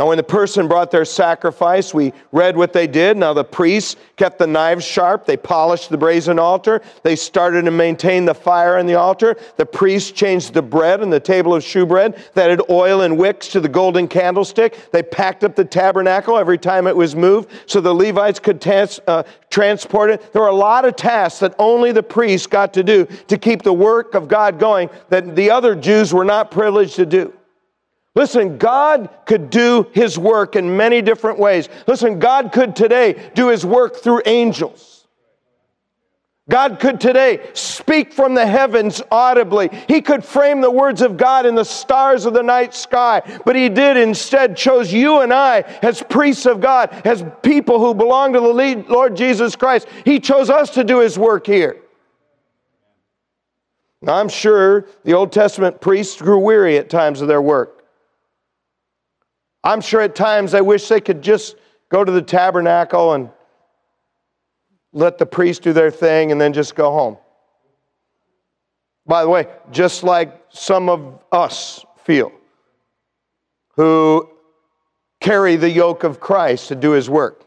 Now, 0.00 0.06
when 0.06 0.16
the 0.16 0.22
person 0.22 0.66
brought 0.66 0.90
their 0.90 1.04
sacrifice, 1.04 1.92
we 1.92 2.14
read 2.32 2.56
what 2.56 2.72
they 2.72 2.86
did. 2.86 3.18
Now, 3.18 3.34
the 3.34 3.44
priests 3.44 3.96
kept 4.16 4.38
the 4.38 4.46
knives 4.46 4.82
sharp. 4.82 5.26
They 5.26 5.36
polished 5.36 5.90
the 5.90 5.98
brazen 5.98 6.38
altar. 6.38 6.80
They 7.02 7.14
started 7.14 7.66
to 7.66 7.70
maintain 7.70 8.24
the 8.24 8.32
fire 8.32 8.78
in 8.78 8.86
the 8.86 8.94
altar. 8.94 9.36
The 9.58 9.66
priests 9.66 10.10
changed 10.10 10.54
the 10.54 10.62
bread 10.62 11.02
and 11.02 11.12
the 11.12 11.20
table 11.20 11.54
of 11.54 11.62
shewbread. 11.62 12.16
They 12.32 12.44
added 12.44 12.62
oil 12.70 13.02
and 13.02 13.18
wicks 13.18 13.48
to 13.48 13.60
the 13.60 13.68
golden 13.68 14.08
candlestick. 14.08 14.90
They 14.90 15.02
packed 15.02 15.44
up 15.44 15.54
the 15.54 15.66
tabernacle 15.66 16.38
every 16.38 16.56
time 16.56 16.86
it 16.86 16.96
was 16.96 17.14
moved 17.14 17.50
so 17.66 17.82
the 17.82 17.92
Levites 17.92 18.40
could 18.40 18.66
uh, 18.66 19.24
transport 19.50 20.08
it. 20.08 20.32
There 20.32 20.40
were 20.40 20.48
a 20.48 20.54
lot 20.54 20.86
of 20.86 20.96
tasks 20.96 21.40
that 21.40 21.54
only 21.58 21.92
the 21.92 22.02
priests 22.02 22.46
got 22.46 22.72
to 22.72 22.82
do 22.82 23.04
to 23.28 23.36
keep 23.36 23.60
the 23.60 23.74
work 23.74 24.14
of 24.14 24.28
God 24.28 24.58
going 24.58 24.88
that 25.10 25.36
the 25.36 25.50
other 25.50 25.74
Jews 25.74 26.14
were 26.14 26.24
not 26.24 26.50
privileged 26.50 26.96
to 26.96 27.04
do. 27.04 27.34
Listen, 28.14 28.58
God 28.58 29.08
could 29.24 29.50
do 29.50 29.86
his 29.92 30.18
work 30.18 30.56
in 30.56 30.76
many 30.76 31.00
different 31.00 31.38
ways. 31.38 31.68
Listen, 31.86 32.18
God 32.18 32.50
could 32.52 32.74
today 32.74 33.30
do 33.34 33.48
his 33.48 33.64
work 33.64 33.96
through 33.96 34.22
angels. 34.26 35.06
God 36.48 36.80
could 36.80 37.00
today 37.00 37.48
speak 37.52 38.12
from 38.12 38.34
the 38.34 38.44
heavens 38.44 39.00
audibly. 39.12 39.70
He 39.86 40.02
could 40.02 40.24
frame 40.24 40.60
the 40.60 40.70
words 40.70 41.00
of 41.00 41.16
God 41.16 41.46
in 41.46 41.54
the 41.54 41.64
stars 41.64 42.26
of 42.26 42.34
the 42.34 42.42
night 42.42 42.74
sky, 42.74 43.22
but 43.46 43.54
he 43.54 43.68
did 43.68 43.96
instead 43.96 44.56
chose 44.56 44.92
you 44.92 45.20
and 45.20 45.32
I 45.32 45.60
as 45.80 46.02
priests 46.02 46.46
of 46.46 46.60
God, 46.60 46.90
as 47.06 47.24
people 47.42 47.78
who 47.78 47.94
belong 47.94 48.32
to 48.32 48.40
the 48.40 48.84
Lord 48.88 49.16
Jesus 49.16 49.54
Christ. 49.54 49.86
He 50.04 50.18
chose 50.18 50.50
us 50.50 50.70
to 50.70 50.82
do 50.82 50.98
his 50.98 51.16
work 51.16 51.46
here. 51.46 51.76
Now, 54.02 54.14
I'm 54.14 54.28
sure 54.28 54.86
the 55.04 55.12
Old 55.12 55.30
Testament 55.30 55.80
priests 55.80 56.20
grew 56.20 56.38
weary 56.38 56.78
at 56.78 56.90
times 56.90 57.20
of 57.20 57.28
their 57.28 57.42
work. 57.42 57.79
I'm 59.62 59.80
sure 59.80 60.00
at 60.00 60.14
times 60.14 60.52
they 60.52 60.62
wish 60.62 60.88
they 60.88 61.00
could 61.00 61.22
just 61.22 61.56
go 61.90 62.04
to 62.04 62.10
the 62.10 62.22
tabernacle 62.22 63.14
and 63.14 63.30
let 64.92 65.18
the 65.18 65.26
priest 65.26 65.62
do 65.62 65.72
their 65.72 65.90
thing 65.90 66.32
and 66.32 66.40
then 66.40 66.52
just 66.52 66.74
go 66.74 66.90
home. 66.90 67.18
By 69.06 69.22
the 69.22 69.28
way, 69.28 69.46
just 69.70 70.02
like 70.02 70.40
some 70.50 70.88
of 70.88 71.20
us 71.32 71.84
feel 72.04 72.32
who 73.76 74.28
carry 75.20 75.56
the 75.56 75.70
yoke 75.70 76.04
of 76.04 76.20
Christ 76.20 76.68
to 76.68 76.74
do 76.74 76.92
his 76.92 77.08
work. 77.10 77.44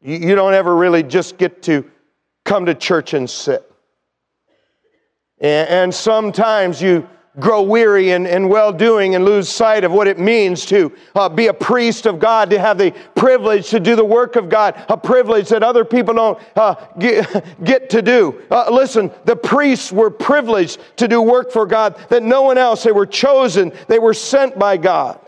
You 0.00 0.34
don't 0.34 0.54
ever 0.54 0.74
really 0.74 1.02
just 1.02 1.38
get 1.38 1.62
to 1.62 1.90
come 2.44 2.66
to 2.66 2.74
church 2.74 3.14
and 3.14 3.28
sit. 3.28 3.70
And 5.40 5.94
sometimes 5.94 6.80
you 6.80 7.08
grow 7.40 7.62
weary 7.62 8.12
in, 8.12 8.26
in 8.26 8.48
well 8.48 8.72
doing 8.72 9.14
and 9.14 9.24
lose 9.24 9.48
sight 9.48 9.84
of 9.84 9.90
what 9.90 10.06
it 10.06 10.18
means 10.18 10.64
to 10.66 10.92
uh, 11.14 11.28
be 11.28 11.48
a 11.48 11.54
priest 11.54 12.06
of 12.06 12.18
God, 12.18 12.50
to 12.50 12.58
have 12.58 12.78
the 12.78 12.92
privilege 13.14 13.70
to 13.70 13.80
do 13.80 13.96
the 13.96 14.04
work 14.04 14.36
of 14.36 14.48
God, 14.48 14.82
a 14.88 14.96
privilege 14.96 15.48
that 15.48 15.62
other 15.62 15.84
people 15.84 16.14
don't 16.14 16.38
uh, 16.56 16.74
get, 16.98 17.44
get, 17.64 17.90
to 17.90 18.02
do. 18.02 18.42
Uh, 18.50 18.70
listen, 18.70 19.10
the 19.24 19.36
priests 19.36 19.90
were 19.90 20.10
privileged 20.10 20.78
to 20.96 21.08
do 21.08 21.20
work 21.20 21.50
for 21.50 21.66
God 21.66 21.96
that 22.08 22.22
no 22.22 22.42
one 22.42 22.58
else, 22.58 22.82
they 22.82 22.92
were 22.92 23.06
chosen, 23.06 23.72
they 23.88 23.98
were 23.98 24.14
sent 24.14 24.58
by 24.58 24.76
God. 24.76 25.20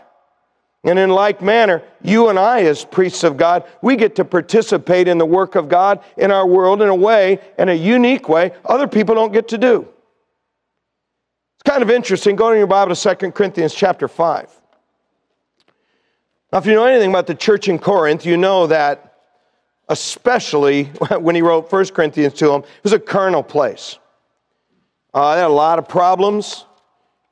And 0.83 0.97
in 0.97 1.09
like 1.09 1.41
manner, 1.41 1.83
you 2.01 2.29
and 2.29 2.39
I, 2.39 2.61
as 2.61 2.85
priests 2.85 3.25
of 3.25 3.35
God, 3.35 3.65
we 3.81 3.97
get 3.97 4.15
to 4.15 4.25
participate 4.25 5.09
in 5.09 5.17
the 5.17 5.25
work 5.25 5.55
of 5.55 5.67
God 5.67 6.01
in 6.15 6.31
our 6.31 6.47
world 6.47 6.81
in 6.81 6.87
a 6.87 6.95
way, 6.95 7.39
in 7.57 7.67
a 7.67 7.73
unique 7.73 8.29
way, 8.29 8.53
other 8.63 8.87
people 8.87 9.13
don't 9.13 9.33
get 9.33 9.49
to 9.49 9.57
do 9.57 9.87
kind 11.67 11.83
of 11.83 11.91
interesting. 11.91 12.37
Go 12.37 12.51
to 12.51 12.57
your 12.57 12.65
Bible 12.65 12.95
to 12.95 13.15
2 13.15 13.31
Corinthians 13.31 13.73
chapter 13.73 14.07
5. 14.07 14.49
Now, 16.53 16.59
if 16.59 16.65
you 16.65 16.73
know 16.73 16.85
anything 16.85 17.09
about 17.09 17.27
the 17.27 17.35
church 17.35 17.67
in 17.67 17.77
Corinth, 17.77 18.25
you 18.25 18.37
know 18.37 18.67
that 18.67 19.15
especially 19.89 20.85
when 21.19 21.35
he 21.35 21.41
wrote 21.41 21.69
1 21.69 21.85
Corinthians 21.87 22.35
to 22.35 22.47
them, 22.47 22.61
it 22.61 22.83
was 22.83 22.93
a 22.93 22.99
carnal 22.99 23.43
place. 23.43 23.99
Uh, 25.13 25.35
they 25.35 25.41
had 25.41 25.49
a 25.49 25.53
lot 25.53 25.77
of 25.77 25.89
problems. 25.89 26.63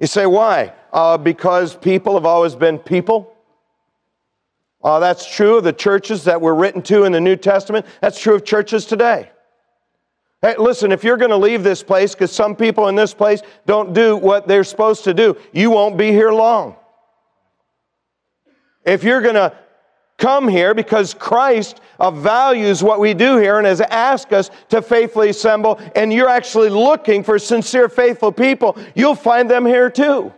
You 0.01 0.07
say, 0.07 0.25
why? 0.25 0.73
Uh, 0.91 1.17
because 1.17 1.73
people 1.73 2.15
have 2.15 2.25
always 2.25 2.55
been 2.55 2.77
people. 2.77 3.33
Uh, 4.83 4.99
that's 4.99 5.33
true 5.33 5.57
of 5.57 5.63
the 5.63 5.73
churches 5.73 6.25
that 6.25 6.41
were 6.41 6.55
written 6.55 6.81
to 6.81 7.05
in 7.05 7.13
the 7.13 7.21
New 7.21 7.37
Testament. 7.37 7.85
That's 8.01 8.19
true 8.19 8.35
of 8.35 8.43
churches 8.43 8.85
today. 8.85 9.29
Hey, 10.41 10.55
listen, 10.57 10.91
if 10.91 11.03
you're 11.03 11.17
going 11.17 11.31
to 11.31 11.37
leave 11.37 11.63
this 11.63 11.81
place 11.81 12.13
because 12.13 12.31
some 12.31 12.55
people 12.55 12.87
in 12.87 12.95
this 12.95 13.13
place 13.13 13.41
don't 13.65 13.93
do 13.93 14.15
what 14.15 14.47
they're 14.47 14.63
supposed 14.63 15.03
to 15.05 15.13
do, 15.13 15.37
you 15.53 15.71
won't 15.71 15.97
be 15.97 16.11
here 16.11 16.31
long. 16.31 16.75
If 18.85 19.03
you're 19.03 19.21
going 19.21 19.35
to 19.35 19.55
come 20.17 20.47
here 20.47 20.73
because 20.73 21.13
Christ 21.13 21.81
values 21.99 22.83
what 22.83 22.99
we 22.99 23.13
do 23.13 23.37
here 23.37 23.57
and 23.57 23.67
has 23.67 23.81
asked 23.81 24.33
us 24.33 24.49
to 24.69 24.81
faithfully 24.81 25.29
assemble, 25.29 25.79
and 25.95 26.13
you're 26.13 26.29
actually 26.29 26.69
looking 26.69 27.23
for 27.23 27.39
sincere, 27.39 27.89
faithful 27.89 28.31
people, 28.31 28.77
you'll 28.93 29.15
find 29.15 29.49
them 29.49 29.65
here 29.65 29.89
too. 29.89 30.31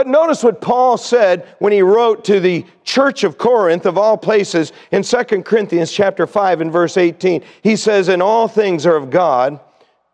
But 0.00 0.06
notice 0.06 0.42
what 0.42 0.62
Paul 0.62 0.96
said 0.96 1.46
when 1.58 1.74
he 1.74 1.82
wrote 1.82 2.24
to 2.24 2.40
the 2.40 2.64
church 2.84 3.22
of 3.22 3.36
Corinth 3.36 3.84
of 3.84 3.98
all 3.98 4.16
places 4.16 4.72
in 4.92 5.02
2 5.02 5.44
Corinthians 5.44 5.92
chapter 5.92 6.26
5 6.26 6.62
and 6.62 6.72
verse 6.72 6.96
18. 6.96 7.42
He 7.60 7.76
says, 7.76 8.08
"And 8.08 8.22
all 8.22 8.48
things 8.48 8.86
are 8.86 8.96
of 8.96 9.10
God, 9.10 9.60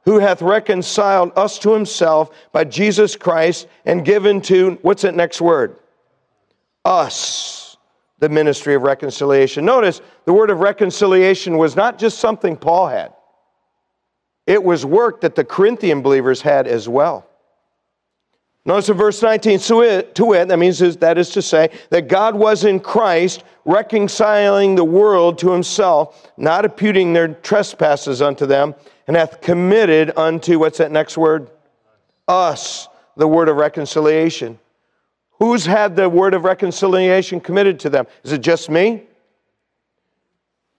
who 0.04 0.18
hath 0.18 0.42
reconciled 0.42 1.30
us 1.36 1.56
to 1.60 1.72
himself 1.72 2.30
by 2.50 2.64
Jesus 2.64 3.14
Christ 3.14 3.68
and 3.84 4.04
given 4.04 4.40
to 4.40 4.76
what's 4.82 5.02
that 5.02 5.14
next 5.14 5.40
word? 5.40 5.76
Us 6.84 7.76
the 8.18 8.28
ministry 8.28 8.74
of 8.74 8.82
reconciliation." 8.82 9.64
Notice 9.64 10.00
the 10.24 10.32
word 10.32 10.50
of 10.50 10.58
reconciliation 10.58 11.58
was 11.58 11.76
not 11.76 11.96
just 11.96 12.18
something 12.18 12.56
Paul 12.56 12.88
had. 12.88 13.12
It 14.48 14.64
was 14.64 14.84
work 14.84 15.20
that 15.20 15.36
the 15.36 15.44
Corinthian 15.44 16.02
believers 16.02 16.42
had 16.42 16.66
as 16.66 16.88
well. 16.88 17.24
Notice 18.66 18.88
in 18.88 18.96
verse 18.96 19.22
19, 19.22 19.60
to 19.60 19.82
it, 19.82 20.14
to 20.16 20.32
it, 20.32 20.48
that 20.48 20.58
means 20.58 20.80
that 20.80 21.18
is 21.18 21.30
to 21.30 21.40
say, 21.40 21.70
that 21.90 22.08
God 22.08 22.34
was 22.34 22.64
in 22.64 22.80
Christ 22.80 23.44
reconciling 23.64 24.74
the 24.74 24.84
world 24.84 25.38
to 25.38 25.52
himself, 25.52 26.32
not 26.36 26.64
imputing 26.64 27.12
their 27.12 27.28
trespasses 27.28 28.20
unto 28.20 28.44
them, 28.44 28.74
and 29.06 29.16
hath 29.16 29.40
committed 29.40 30.12
unto, 30.16 30.58
what's 30.58 30.78
that 30.78 30.90
next 30.90 31.16
word? 31.16 31.48
Us, 32.26 32.88
the 33.16 33.28
word 33.28 33.48
of 33.48 33.56
reconciliation. 33.56 34.58
Who's 35.38 35.64
had 35.64 35.94
the 35.94 36.08
word 36.08 36.34
of 36.34 36.42
reconciliation 36.42 37.40
committed 37.40 37.78
to 37.80 37.90
them? 37.90 38.08
Is 38.24 38.32
it 38.32 38.40
just 38.40 38.68
me? 38.68 39.04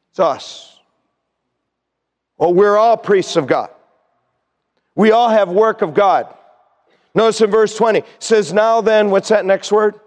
It's 0.10 0.20
us. 0.20 0.78
Well, 2.38 2.54
we're 2.54 2.76
all 2.76 2.98
priests 2.98 3.38
of 3.38 3.48
God. 3.48 3.70
We 4.94 5.12
all 5.12 5.30
have 5.30 5.48
work 5.48 5.82
of 5.82 5.94
God. 5.94 6.34
Notice 7.18 7.42
in 7.42 7.50
verse 7.50 7.76
20, 7.76 8.04
says, 8.20 8.54
Now 8.54 8.80
then, 8.80 9.10
what's 9.10 9.30
that 9.30 9.44
next 9.44 9.72
word? 9.72 10.00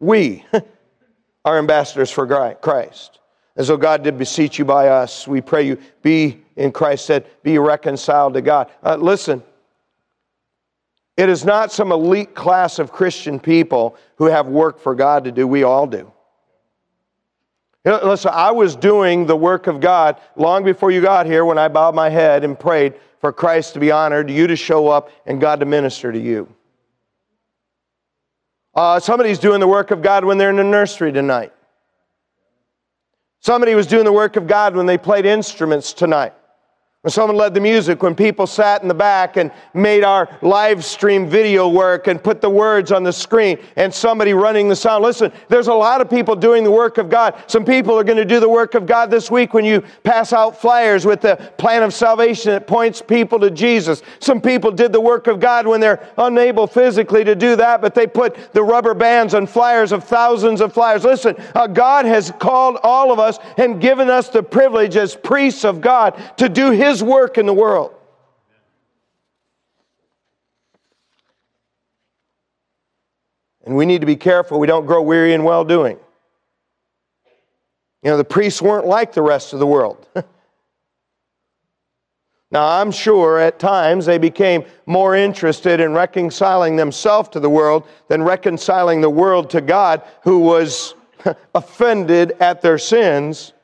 We 0.00 0.46
are 1.44 1.58
ambassadors 1.58 2.10
for 2.10 2.26
Christ. 2.62 3.18
As 3.54 3.68
though 3.68 3.76
God 3.76 4.02
did 4.02 4.16
beseech 4.16 4.58
you 4.58 4.64
by 4.64 4.88
us, 4.88 5.28
we 5.28 5.42
pray 5.42 5.66
you 5.66 5.78
be, 6.00 6.40
in 6.56 6.72
Christ 6.72 7.04
said, 7.04 7.26
be 7.42 7.58
reconciled 7.58 8.32
to 8.32 8.40
God. 8.40 8.70
Uh, 8.82 8.96
listen, 8.96 9.42
it 11.18 11.28
is 11.28 11.44
not 11.44 11.70
some 11.70 11.92
elite 11.92 12.34
class 12.34 12.78
of 12.78 12.92
Christian 12.92 13.38
people 13.38 13.98
who 14.16 14.24
have 14.24 14.48
work 14.48 14.80
for 14.80 14.94
God 14.94 15.24
to 15.24 15.32
do. 15.32 15.46
We 15.46 15.64
all 15.64 15.86
do. 15.86 16.10
Listen, 17.84 18.30
I 18.32 18.52
was 18.52 18.76
doing 18.76 19.26
the 19.26 19.36
work 19.36 19.66
of 19.66 19.80
God 19.80 20.20
long 20.36 20.64
before 20.64 20.92
you 20.92 21.00
got 21.00 21.26
here 21.26 21.44
when 21.44 21.58
I 21.58 21.66
bowed 21.66 21.96
my 21.96 22.08
head 22.10 22.44
and 22.44 22.58
prayed 22.58 22.94
for 23.20 23.32
Christ 23.32 23.74
to 23.74 23.80
be 23.80 23.90
honored, 23.90 24.30
you 24.30 24.46
to 24.46 24.56
show 24.56 24.88
up, 24.88 25.10
and 25.26 25.40
God 25.40 25.60
to 25.60 25.66
minister 25.66 26.12
to 26.12 26.18
you. 26.18 26.48
Uh, 28.74 29.00
somebody's 29.00 29.38
doing 29.38 29.60
the 29.60 29.68
work 29.68 29.90
of 29.90 30.00
God 30.00 30.24
when 30.24 30.38
they're 30.38 30.50
in 30.50 30.56
the 30.56 30.64
nursery 30.64 31.12
tonight. 31.12 31.52
Somebody 33.40 33.74
was 33.74 33.88
doing 33.88 34.04
the 34.04 34.12
work 34.12 34.36
of 34.36 34.46
God 34.46 34.76
when 34.76 34.86
they 34.86 34.96
played 34.96 35.26
instruments 35.26 35.92
tonight. 35.92 36.32
When 37.02 37.10
someone 37.10 37.36
led 37.36 37.52
the 37.52 37.60
music, 37.60 38.00
when 38.00 38.14
people 38.14 38.46
sat 38.46 38.82
in 38.82 38.86
the 38.86 38.94
back 38.94 39.36
and 39.36 39.50
made 39.74 40.04
our 40.04 40.38
live 40.40 40.84
stream 40.84 41.26
video 41.26 41.68
work 41.68 42.06
and 42.06 42.22
put 42.22 42.40
the 42.40 42.48
words 42.48 42.92
on 42.92 43.02
the 43.02 43.12
screen 43.12 43.58
and 43.74 43.92
somebody 43.92 44.34
running 44.34 44.68
the 44.68 44.76
sound. 44.76 45.02
Listen, 45.02 45.32
there's 45.48 45.66
a 45.66 45.74
lot 45.74 46.00
of 46.00 46.08
people 46.08 46.36
doing 46.36 46.62
the 46.62 46.70
work 46.70 46.98
of 46.98 47.10
God. 47.10 47.42
Some 47.48 47.64
people 47.64 47.98
are 47.98 48.04
going 48.04 48.18
to 48.18 48.24
do 48.24 48.38
the 48.38 48.48
work 48.48 48.76
of 48.76 48.86
God 48.86 49.10
this 49.10 49.32
week 49.32 49.52
when 49.52 49.64
you 49.64 49.82
pass 50.04 50.32
out 50.32 50.60
flyers 50.60 51.04
with 51.04 51.22
the 51.22 51.34
plan 51.58 51.82
of 51.82 51.92
salvation 51.92 52.52
that 52.52 52.68
points 52.68 53.02
people 53.02 53.40
to 53.40 53.50
Jesus. 53.50 54.02
Some 54.20 54.40
people 54.40 54.70
did 54.70 54.92
the 54.92 55.00
work 55.00 55.26
of 55.26 55.40
God 55.40 55.66
when 55.66 55.80
they're 55.80 56.08
unable 56.18 56.68
physically 56.68 57.24
to 57.24 57.34
do 57.34 57.56
that, 57.56 57.80
but 57.80 57.96
they 57.96 58.06
put 58.06 58.52
the 58.52 58.62
rubber 58.62 58.94
bands 58.94 59.34
on 59.34 59.48
flyers 59.48 59.90
of 59.90 60.04
thousands 60.04 60.60
of 60.60 60.72
flyers. 60.72 61.02
Listen, 61.02 61.34
uh, 61.56 61.66
God 61.66 62.04
has 62.04 62.32
called 62.38 62.78
all 62.84 63.10
of 63.10 63.18
us 63.18 63.40
and 63.58 63.80
given 63.80 64.08
us 64.08 64.28
the 64.28 64.44
privilege 64.44 64.94
as 64.94 65.16
priests 65.16 65.64
of 65.64 65.80
God 65.80 66.16
to 66.36 66.48
do 66.48 66.70
His 66.70 66.91
his 66.92 67.02
work 67.02 67.38
in 67.38 67.46
the 67.46 67.54
world. 67.54 67.94
And 73.64 73.74
we 73.76 73.86
need 73.86 74.02
to 74.02 74.06
be 74.06 74.16
careful 74.16 74.60
we 74.60 74.66
don't 74.66 74.84
grow 74.86 75.00
weary 75.00 75.32
in 75.32 75.42
well 75.42 75.64
doing. 75.64 75.98
You 78.02 78.10
know, 78.10 78.16
the 78.18 78.24
priests 78.24 78.60
weren't 78.60 78.86
like 78.86 79.12
the 79.12 79.22
rest 79.22 79.54
of 79.54 79.58
the 79.58 79.66
world. 79.66 80.06
now, 82.50 82.66
I'm 82.66 82.90
sure 82.90 83.38
at 83.38 83.58
times 83.58 84.04
they 84.04 84.18
became 84.18 84.64
more 84.84 85.14
interested 85.14 85.80
in 85.80 85.92
reconciling 85.92 86.76
themselves 86.76 87.30
to 87.30 87.40
the 87.40 87.48
world 87.48 87.86
than 88.08 88.22
reconciling 88.22 89.00
the 89.00 89.08
world 89.08 89.48
to 89.50 89.60
God, 89.60 90.02
who 90.24 90.40
was 90.40 90.94
offended 91.54 92.32
at 92.40 92.60
their 92.60 92.78
sins 92.78 93.54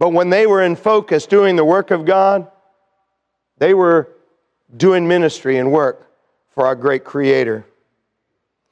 but 0.00 0.14
when 0.14 0.30
they 0.30 0.46
were 0.46 0.62
in 0.62 0.76
focus 0.76 1.26
doing 1.26 1.56
the 1.56 1.64
work 1.64 1.90
of 1.90 2.06
God, 2.06 2.50
they 3.58 3.74
were 3.74 4.08
doing 4.74 5.06
ministry 5.06 5.58
and 5.58 5.70
work 5.70 6.10
for 6.54 6.66
our 6.66 6.74
great 6.74 7.04
Creator. 7.04 7.66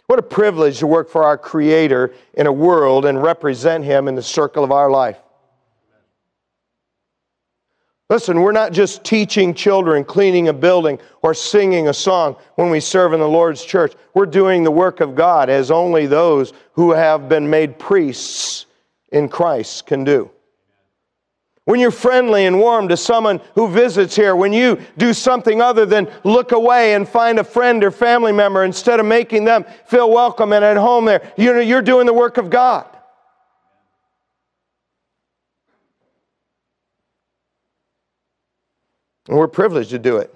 What 0.07 0.19
a 0.19 0.23
privilege 0.23 0.79
to 0.79 0.87
work 0.87 1.11
for 1.11 1.25
our 1.25 1.37
Creator 1.37 2.15
in 2.33 2.47
a 2.47 2.53
world 2.53 3.05
and 3.05 3.23
represent 3.23 3.85
Him 3.85 4.09
in 4.09 4.15
the 4.15 4.23
circle 4.23 4.65
of 4.65 4.73
our 4.73 4.91
life. 4.91 5.19
Listen, 8.09 8.41
we're 8.41 8.53
not 8.53 8.73
just 8.73 9.05
teaching 9.05 9.53
children, 9.53 10.05
cleaning 10.05 10.49
a 10.49 10.55
building, 10.55 10.99
or 11.21 11.35
singing 11.35 11.89
a 11.89 11.95
song 11.95 12.37
when 12.55 12.71
we 12.71 12.81
serve 12.81 13.13
in 13.13 13.21
the 13.21 13.29
Lord's 13.29 13.63
church. 13.63 13.93
We're 14.15 14.25
doing 14.25 14.65
the 14.65 14.71
work 14.71 15.01
of 15.01 15.15
God 15.15 15.51
as 15.51 15.71
only 15.71 16.07
those 16.07 16.55
who 16.73 16.93
have 16.93 17.29
been 17.29 17.51
made 17.51 17.79
priests 17.79 18.65
in 19.13 19.29
Christ 19.29 19.85
can 19.85 20.05
do. 20.05 20.31
When 21.69 21.81
you're 21.81 21.91
friendly 21.91 22.47
and 22.47 22.59
warm 22.59 22.89
to 22.89 22.97
someone 22.97 23.43
who 23.55 23.69
visits 23.69 24.17
here, 24.17 24.35
when 24.35 24.55
you 24.55 24.81
do 24.97 25.13
something 25.13 25.61
other 25.61 25.85
than 25.85 26.11
look 26.25 26.53
away 26.53 26.95
and 26.95 27.07
find 27.07 27.39
a 27.39 27.45
friend 27.45 27.85
or 27.85 27.91
family 27.91 28.33
member 28.33 28.65
instead 28.65 29.01
of 29.01 29.05
making 29.05 29.45
them 29.45 29.67
feel 29.85 30.11
welcome 30.11 30.55
and 30.55 30.65
at 30.65 30.79
home 30.79 31.05
there, 31.05 31.31
you 31.37 31.53
know, 31.53 31.61
you're 31.61 31.83
doing 31.83 32.07
the 32.07 32.15
work 32.15 32.39
of 32.39 32.49
God. 32.49 32.87
And 39.29 39.37
we're 39.37 39.47
privileged 39.47 39.91
to 39.91 39.99
do 39.99 40.17
it. 40.17 40.35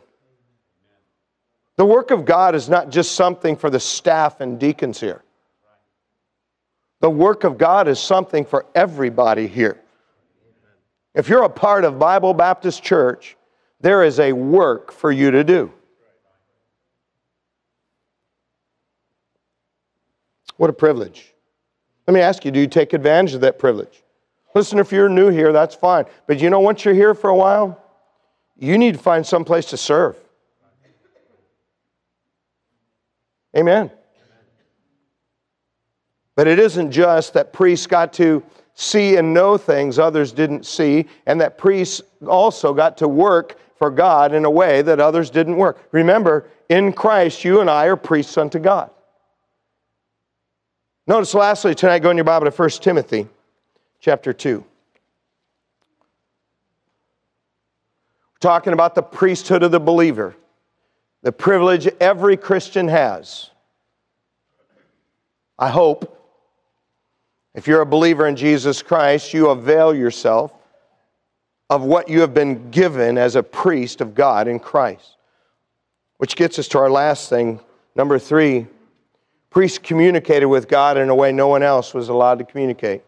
The 1.78 1.86
work 1.86 2.10
of 2.10 2.26
God 2.26 2.54
is 2.54 2.68
not 2.68 2.90
just 2.90 3.12
something 3.12 3.56
for 3.56 3.70
the 3.70 3.80
staff 3.80 4.42
and 4.42 4.60
deacons 4.60 5.00
here. 5.00 5.24
The 7.00 7.08
work 7.08 7.44
of 7.44 7.56
God 7.56 7.88
is 7.88 7.98
something 7.98 8.44
for 8.44 8.66
everybody 8.74 9.46
here. 9.46 9.81
If 11.14 11.28
you're 11.28 11.42
a 11.42 11.50
part 11.50 11.84
of 11.84 11.98
Bible 11.98 12.32
Baptist 12.34 12.82
Church, 12.82 13.36
there 13.80 14.02
is 14.02 14.18
a 14.18 14.32
work 14.32 14.92
for 14.92 15.12
you 15.12 15.30
to 15.30 15.44
do. 15.44 15.72
What 20.56 20.70
a 20.70 20.72
privilege. 20.72 21.34
Let 22.06 22.14
me 22.14 22.20
ask 22.20 22.44
you 22.44 22.50
do 22.50 22.60
you 22.60 22.66
take 22.66 22.92
advantage 22.92 23.34
of 23.34 23.40
that 23.42 23.58
privilege? 23.58 24.02
Listen, 24.54 24.78
if 24.78 24.92
you're 24.92 25.08
new 25.08 25.28
here, 25.28 25.52
that's 25.52 25.74
fine. 25.74 26.04
But 26.26 26.40
you 26.40 26.50
know, 26.50 26.60
once 26.60 26.84
you're 26.84 26.94
here 26.94 27.14
for 27.14 27.30
a 27.30 27.36
while, 27.36 27.82
you 28.58 28.78
need 28.78 28.94
to 28.94 29.00
find 29.00 29.26
some 29.26 29.44
place 29.44 29.66
to 29.66 29.76
serve. 29.76 30.16
Amen. 33.56 33.90
But 36.34 36.46
it 36.46 36.58
isn't 36.58 36.90
just 36.90 37.34
that 37.34 37.52
priests 37.52 37.86
got 37.86 38.12
to 38.14 38.42
see 38.74 39.16
and 39.16 39.34
know 39.34 39.56
things 39.56 39.98
others 39.98 40.32
didn't 40.32 40.66
see, 40.66 41.06
and 41.26 41.40
that 41.40 41.58
priests 41.58 42.02
also 42.26 42.72
got 42.72 42.96
to 42.98 43.08
work 43.08 43.58
for 43.76 43.90
God 43.90 44.32
in 44.32 44.44
a 44.44 44.50
way 44.50 44.82
that 44.82 45.00
others 45.00 45.30
didn't 45.30 45.56
work. 45.56 45.78
Remember, 45.92 46.48
in 46.68 46.92
Christ, 46.92 47.44
you 47.44 47.60
and 47.60 47.68
I 47.68 47.86
are 47.86 47.96
priests 47.96 48.38
unto 48.38 48.58
God. 48.58 48.90
Notice 51.06 51.34
lastly 51.34 51.74
tonight, 51.74 51.98
go 51.98 52.10
in 52.10 52.16
your 52.16 52.24
Bible 52.24 52.50
to 52.50 52.56
1 52.56 52.70
Timothy 52.70 53.28
chapter 54.00 54.32
2. 54.32 54.64
talking 58.42 58.72
about 58.72 58.94
the 58.94 59.02
priesthood 59.02 59.62
of 59.62 59.70
the 59.70 59.80
believer, 59.80 60.34
the 61.22 61.32
privilege 61.32 61.86
every 62.00 62.36
Christian 62.36 62.88
has. 62.88 63.50
I 65.58 65.70
hope 65.70 66.21
if 67.54 67.66
you're 67.66 67.82
a 67.82 67.86
believer 67.86 68.26
in 68.26 68.36
Jesus 68.36 68.82
Christ, 68.82 69.34
you 69.34 69.48
avail 69.50 69.94
yourself 69.94 70.52
of 71.70 71.82
what 71.82 72.08
you 72.08 72.20
have 72.20 72.34
been 72.34 72.70
given 72.70 73.18
as 73.18 73.36
a 73.36 73.42
priest 73.42 74.00
of 74.00 74.14
God 74.14 74.48
in 74.48 74.58
Christ. 74.58 75.16
Which 76.18 76.36
gets 76.36 76.58
us 76.58 76.68
to 76.68 76.78
our 76.78 76.90
last 76.90 77.28
thing. 77.28 77.60
Number 77.94 78.18
three, 78.18 78.66
priests 79.50 79.78
communicated 79.78 80.46
with 80.46 80.68
God 80.68 80.96
in 80.96 81.08
a 81.08 81.14
way 81.14 81.32
no 81.32 81.48
one 81.48 81.62
else 81.62 81.94
was 81.94 82.08
allowed 82.08 82.38
to 82.38 82.44
communicate. 82.44 83.02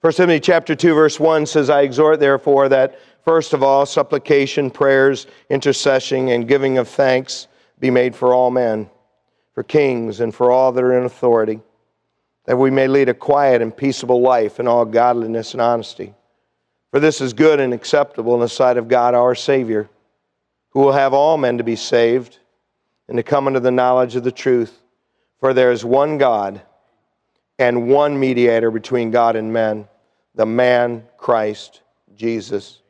1 0.00 0.12
Timothy 0.12 0.40
chapter 0.40 0.74
2, 0.74 0.94
verse 0.94 1.18
1 1.18 1.46
says, 1.46 1.70
I 1.70 1.82
exhort 1.82 2.20
therefore 2.20 2.68
that 2.68 2.98
First 3.26 3.54
of 3.54 3.62
all, 3.64 3.84
supplication, 3.86 4.70
prayers, 4.70 5.26
intercession, 5.50 6.28
and 6.28 6.46
giving 6.46 6.78
of 6.78 6.88
thanks 6.88 7.48
be 7.80 7.90
made 7.90 8.14
for 8.14 8.32
all 8.32 8.52
men, 8.52 8.88
for 9.52 9.64
kings, 9.64 10.20
and 10.20 10.32
for 10.32 10.52
all 10.52 10.70
that 10.70 10.84
are 10.84 10.96
in 10.96 11.04
authority, 11.04 11.60
that 12.46 12.56
we 12.56 12.70
may 12.70 12.88
lead 12.88 13.08
a 13.08 13.14
quiet 13.14 13.60
and 13.60 13.76
peaceable 13.76 14.20
life 14.20 14.58
in 14.58 14.66
all 14.66 14.84
godliness 14.84 15.52
and 15.52 15.60
honesty. 15.60 16.14
For 16.90 17.00
this 17.00 17.20
is 17.20 17.32
good 17.32 17.60
and 17.60 17.74
acceptable 17.74 18.34
in 18.34 18.40
the 18.40 18.48
sight 18.48 18.76
of 18.76 18.88
God 18.88 19.14
our 19.14 19.34
Savior, 19.34 19.88
who 20.70 20.80
will 20.80 20.92
have 20.92 21.12
all 21.12 21.36
men 21.36 21.58
to 21.58 21.64
be 21.64 21.76
saved 21.76 22.38
and 23.08 23.16
to 23.16 23.22
come 23.22 23.46
into 23.46 23.60
the 23.60 23.70
knowledge 23.70 24.16
of 24.16 24.24
the 24.24 24.32
truth. 24.32 24.80
For 25.40 25.52
there 25.52 25.72
is 25.72 25.84
one 25.84 26.18
God 26.18 26.62
and 27.58 27.88
one 27.88 28.18
mediator 28.18 28.70
between 28.70 29.10
God 29.10 29.36
and 29.36 29.52
men, 29.52 29.88
the 30.34 30.46
man 30.46 31.04
Christ 31.16 31.82
Jesus 32.14 32.80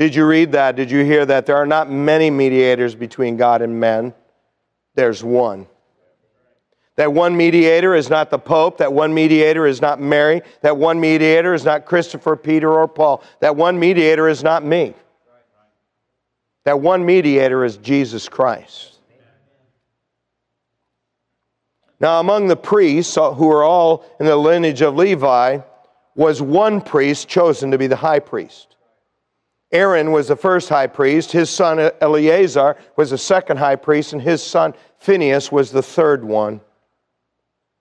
did 0.00 0.14
you 0.14 0.24
read 0.24 0.52
that? 0.52 0.76
Did 0.76 0.90
you 0.90 1.04
hear 1.04 1.26
that? 1.26 1.44
There 1.44 1.58
are 1.58 1.66
not 1.66 1.90
many 1.90 2.30
mediators 2.30 2.94
between 2.94 3.36
God 3.36 3.60
and 3.60 3.78
men, 3.78 4.14
there's 4.94 5.22
one. 5.22 5.66
That 6.96 7.12
one 7.12 7.36
mediator 7.36 7.94
is 7.94 8.10
not 8.10 8.30
the 8.30 8.38
Pope. 8.38 8.78
That 8.78 8.92
one 8.92 9.14
mediator 9.14 9.66
is 9.66 9.80
not 9.80 10.00
Mary. 10.00 10.42
That 10.62 10.76
one 10.76 11.00
mediator 11.00 11.54
is 11.54 11.64
not 11.64 11.86
Christopher, 11.86 12.36
Peter, 12.36 12.70
or 12.72 12.88
Paul. 12.88 13.22
That 13.40 13.56
one 13.56 13.78
mediator 13.78 14.28
is 14.28 14.42
not 14.42 14.64
me. 14.64 14.94
That 16.64 16.80
one 16.80 17.06
mediator 17.06 17.64
is 17.64 17.78
Jesus 17.78 18.28
Christ. 18.28 18.98
Now, 22.00 22.20
among 22.20 22.48
the 22.48 22.56
priests, 22.56 23.14
who 23.14 23.50
are 23.50 23.62
all 23.62 24.04
in 24.18 24.26
the 24.26 24.36
lineage 24.36 24.80
of 24.80 24.96
Levi, 24.96 25.58
was 26.14 26.42
one 26.42 26.80
priest 26.80 27.28
chosen 27.28 27.70
to 27.70 27.78
be 27.78 27.86
the 27.86 27.96
high 27.96 28.18
priest. 28.18 28.76
Aaron 29.72 30.10
was 30.10 30.28
the 30.28 30.36
first 30.36 30.68
high 30.68 30.88
priest, 30.88 31.30
his 31.30 31.48
son 31.48 31.90
Eleazar 32.00 32.76
was 32.96 33.10
the 33.10 33.18
second 33.18 33.58
high 33.58 33.76
priest, 33.76 34.12
and 34.12 34.20
his 34.20 34.42
son 34.42 34.74
Phineas 34.98 35.52
was 35.52 35.70
the 35.70 35.82
third 35.82 36.24
one. 36.24 36.60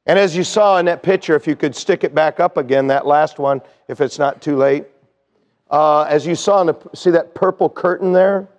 And 0.09 0.17
as 0.17 0.35
you 0.35 0.43
saw 0.43 0.79
in 0.79 0.87
that 0.87 1.03
picture, 1.03 1.35
if 1.35 1.45
you 1.45 1.55
could 1.55 1.75
stick 1.75 2.03
it 2.03 2.15
back 2.15 2.39
up 2.39 2.57
again, 2.57 2.87
that 2.87 3.05
last 3.05 3.37
one, 3.37 3.61
if 3.87 4.01
it's 4.01 4.17
not 4.17 4.41
too 4.41 4.55
late. 4.55 4.85
Uh, 5.69 6.01
as 6.01 6.25
you 6.25 6.33
saw, 6.33 6.61
in 6.61 6.65
the, 6.65 6.75
see 6.95 7.11
that 7.11 7.35
purple 7.35 7.69
curtain 7.69 8.11
there? 8.11 8.49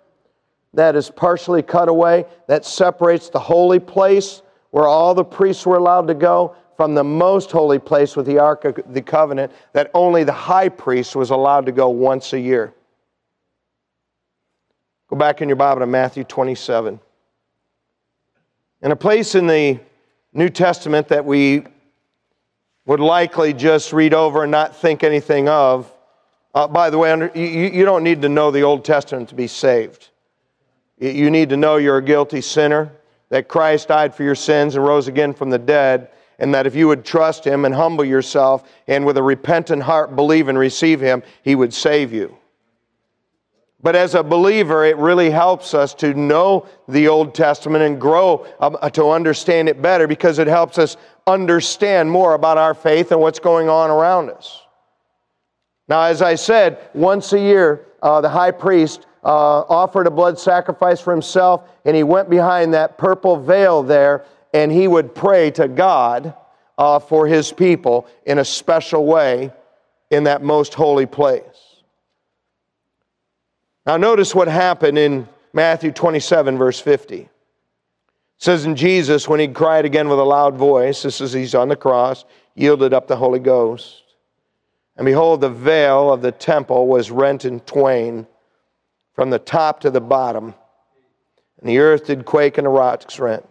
That 0.73 0.95
is 0.95 1.09
partially 1.09 1.61
cut 1.61 1.89
away. 1.89 2.23
That 2.47 2.63
separates 2.63 3.27
the 3.27 3.39
holy 3.39 3.79
place 3.79 4.43
where 4.69 4.87
all 4.87 5.13
the 5.13 5.25
priests 5.25 5.65
were 5.65 5.75
allowed 5.75 6.07
to 6.07 6.13
go 6.13 6.55
from 6.77 6.95
the 6.95 7.03
most 7.03 7.51
holy 7.51 7.79
place 7.79 8.15
with 8.15 8.27
the 8.27 8.39
Ark 8.39 8.63
of 8.63 8.79
the 8.93 9.01
Covenant, 9.01 9.51
that 9.73 9.91
only 9.93 10.23
the 10.23 10.31
high 10.31 10.69
priest 10.69 11.17
was 11.17 11.31
allowed 11.31 11.65
to 11.65 11.73
go 11.73 11.89
once 11.89 12.31
a 12.31 12.39
year. 12.39 12.73
Go 15.09 15.17
back 15.17 15.41
in 15.41 15.49
your 15.49 15.57
Bible 15.57 15.81
to 15.81 15.85
Matthew 15.85 16.23
27. 16.23 16.97
In 18.83 18.91
a 18.93 18.95
place 18.95 19.35
in 19.35 19.47
the 19.47 19.81
New 20.33 20.49
Testament 20.49 21.09
that 21.09 21.25
we 21.25 21.65
would 22.85 22.99
likely 22.99 23.53
just 23.53 23.91
read 23.93 24.13
over 24.13 24.43
and 24.43 24.51
not 24.51 24.75
think 24.75 25.03
anything 25.03 25.49
of. 25.49 25.91
Uh, 26.53 26.67
by 26.67 26.89
the 26.89 26.97
way, 26.97 27.11
you 27.35 27.85
don't 27.85 28.03
need 28.03 28.21
to 28.21 28.29
know 28.29 28.51
the 28.51 28.61
Old 28.61 28.83
Testament 28.83 29.29
to 29.29 29.35
be 29.35 29.47
saved. 29.47 30.09
You 30.97 31.31
need 31.31 31.49
to 31.49 31.57
know 31.57 31.77
you're 31.77 31.97
a 31.97 32.03
guilty 32.03 32.41
sinner, 32.41 32.91
that 33.29 33.47
Christ 33.47 33.87
died 33.87 34.13
for 34.13 34.23
your 34.23 34.35
sins 34.35 34.75
and 34.75 34.85
rose 34.85 35.07
again 35.07 35.33
from 35.33 35.49
the 35.49 35.57
dead, 35.57 36.09
and 36.37 36.53
that 36.53 36.67
if 36.67 36.75
you 36.75 36.87
would 36.87 37.05
trust 37.05 37.45
Him 37.45 37.65
and 37.65 37.73
humble 37.73 38.03
yourself 38.03 38.69
and 38.87 39.05
with 39.05 39.17
a 39.17 39.23
repentant 39.23 39.83
heart 39.83 40.15
believe 40.15 40.47
and 40.47 40.57
receive 40.57 40.99
Him, 40.99 41.23
He 41.43 41.55
would 41.55 41.73
save 41.73 42.11
you. 42.11 42.37
But 43.83 43.95
as 43.95 44.13
a 44.13 44.21
believer, 44.21 44.85
it 44.85 44.97
really 44.97 45.31
helps 45.31 45.73
us 45.73 45.93
to 45.95 46.13
know 46.13 46.67
the 46.87 47.07
Old 47.07 47.33
Testament 47.33 47.83
and 47.83 47.99
grow 47.99 48.45
um, 48.59 48.77
to 48.93 49.09
understand 49.09 49.69
it 49.69 49.81
better 49.81 50.07
because 50.07 50.37
it 50.37 50.47
helps 50.47 50.77
us 50.77 50.97
understand 51.25 52.11
more 52.11 52.35
about 52.35 52.57
our 52.57 52.73
faith 52.73 53.11
and 53.11 53.19
what's 53.19 53.39
going 53.39 53.69
on 53.69 53.89
around 53.89 54.29
us. 54.29 54.61
Now, 55.87 56.03
as 56.03 56.21
I 56.21 56.35
said, 56.35 56.89
once 56.93 57.33
a 57.33 57.39
year, 57.39 57.87
uh, 58.01 58.21
the 58.21 58.29
high 58.29 58.51
priest 58.51 59.07
uh, 59.23 59.61
offered 59.61 60.07
a 60.07 60.11
blood 60.11 60.37
sacrifice 60.39 61.01
for 61.01 61.11
himself, 61.11 61.67
and 61.85 61.95
he 61.95 62.03
went 62.03 62.29
behind 62.29 62.73
that 62.73 62.97
purple 62.97 63.37
veil 63.37 63.83
there, 63.83 64.25
and 64.53 64.71
he 64.71 64.87
would 64.87 65.13
pray 65.15 65.51
to 65.51 65.67
God 65.67 66.33
uh, 66.77 66.99
for 66.99 67.27
his 67.27 67.51
people 67.51 68.07
in 68.25 68.39
a 68.39 68.45
special 68.45 69.05
way 69.05 69.51
in 70.11 70.23
that 70.25 70.43
most 70.43 70.73
holy 70.73 71.05
place. 71.05 71.60
Now, 73.85 73.97
notice 73.97 74.35
what 74.35 74.47
happened 74.47 74.97
in 74.97 75.27
Matthew 75.53 75.91
27, 75.91 76.57
verse 76.57 76.79
50. 76.79 77.15
It 77.21 77.29
says, 78.37 78.65
in 78.65 78.75
Jesus, 78.75 79.27
when 79.27 79.39
he 79.39 79.47
cried 79.47 79.85
again 79.85 80.07
with 80.07 80.19
a 80.19 80.23
loud 80.23 80.55
voice, 80.55 81.01
this 81.03 81.21
is 81.21 81.33
he's 81.33 81.55
on 81.55 81.67
the 81.67 81.75
cross, 81.75 82.25
yielded 82.55 82.93
up 82.93 83.07
the 83.07 83.15
Holy 83.15 83.39
Ghost. 83.39 84.03
And 84.97 85.05
behold, 85.05 85.41
the 85.41 85.49
veil 85.49 86.11
of 86.11 86.21
the 86.21 86.31
temple 86.31 86.87
was 86.87 87.11
rent 87.11 87.45
in 87.45 87.59
twain 87.61 88.27
from 89.13 89.29
the 89.29 89.39
top 89.39 89.81
to 89.81 89.89
the 89.89 90.01
bottom. 90.01 90.53
and 91.59 91.69
the 91.69 91.79
earth 91.79 92.05
did 92.05 92.25
quake 92.25 92.57
and 92.57 92.65
the 92.65 92.71
rocks 92.71 93.19
rent. 93.19 93.47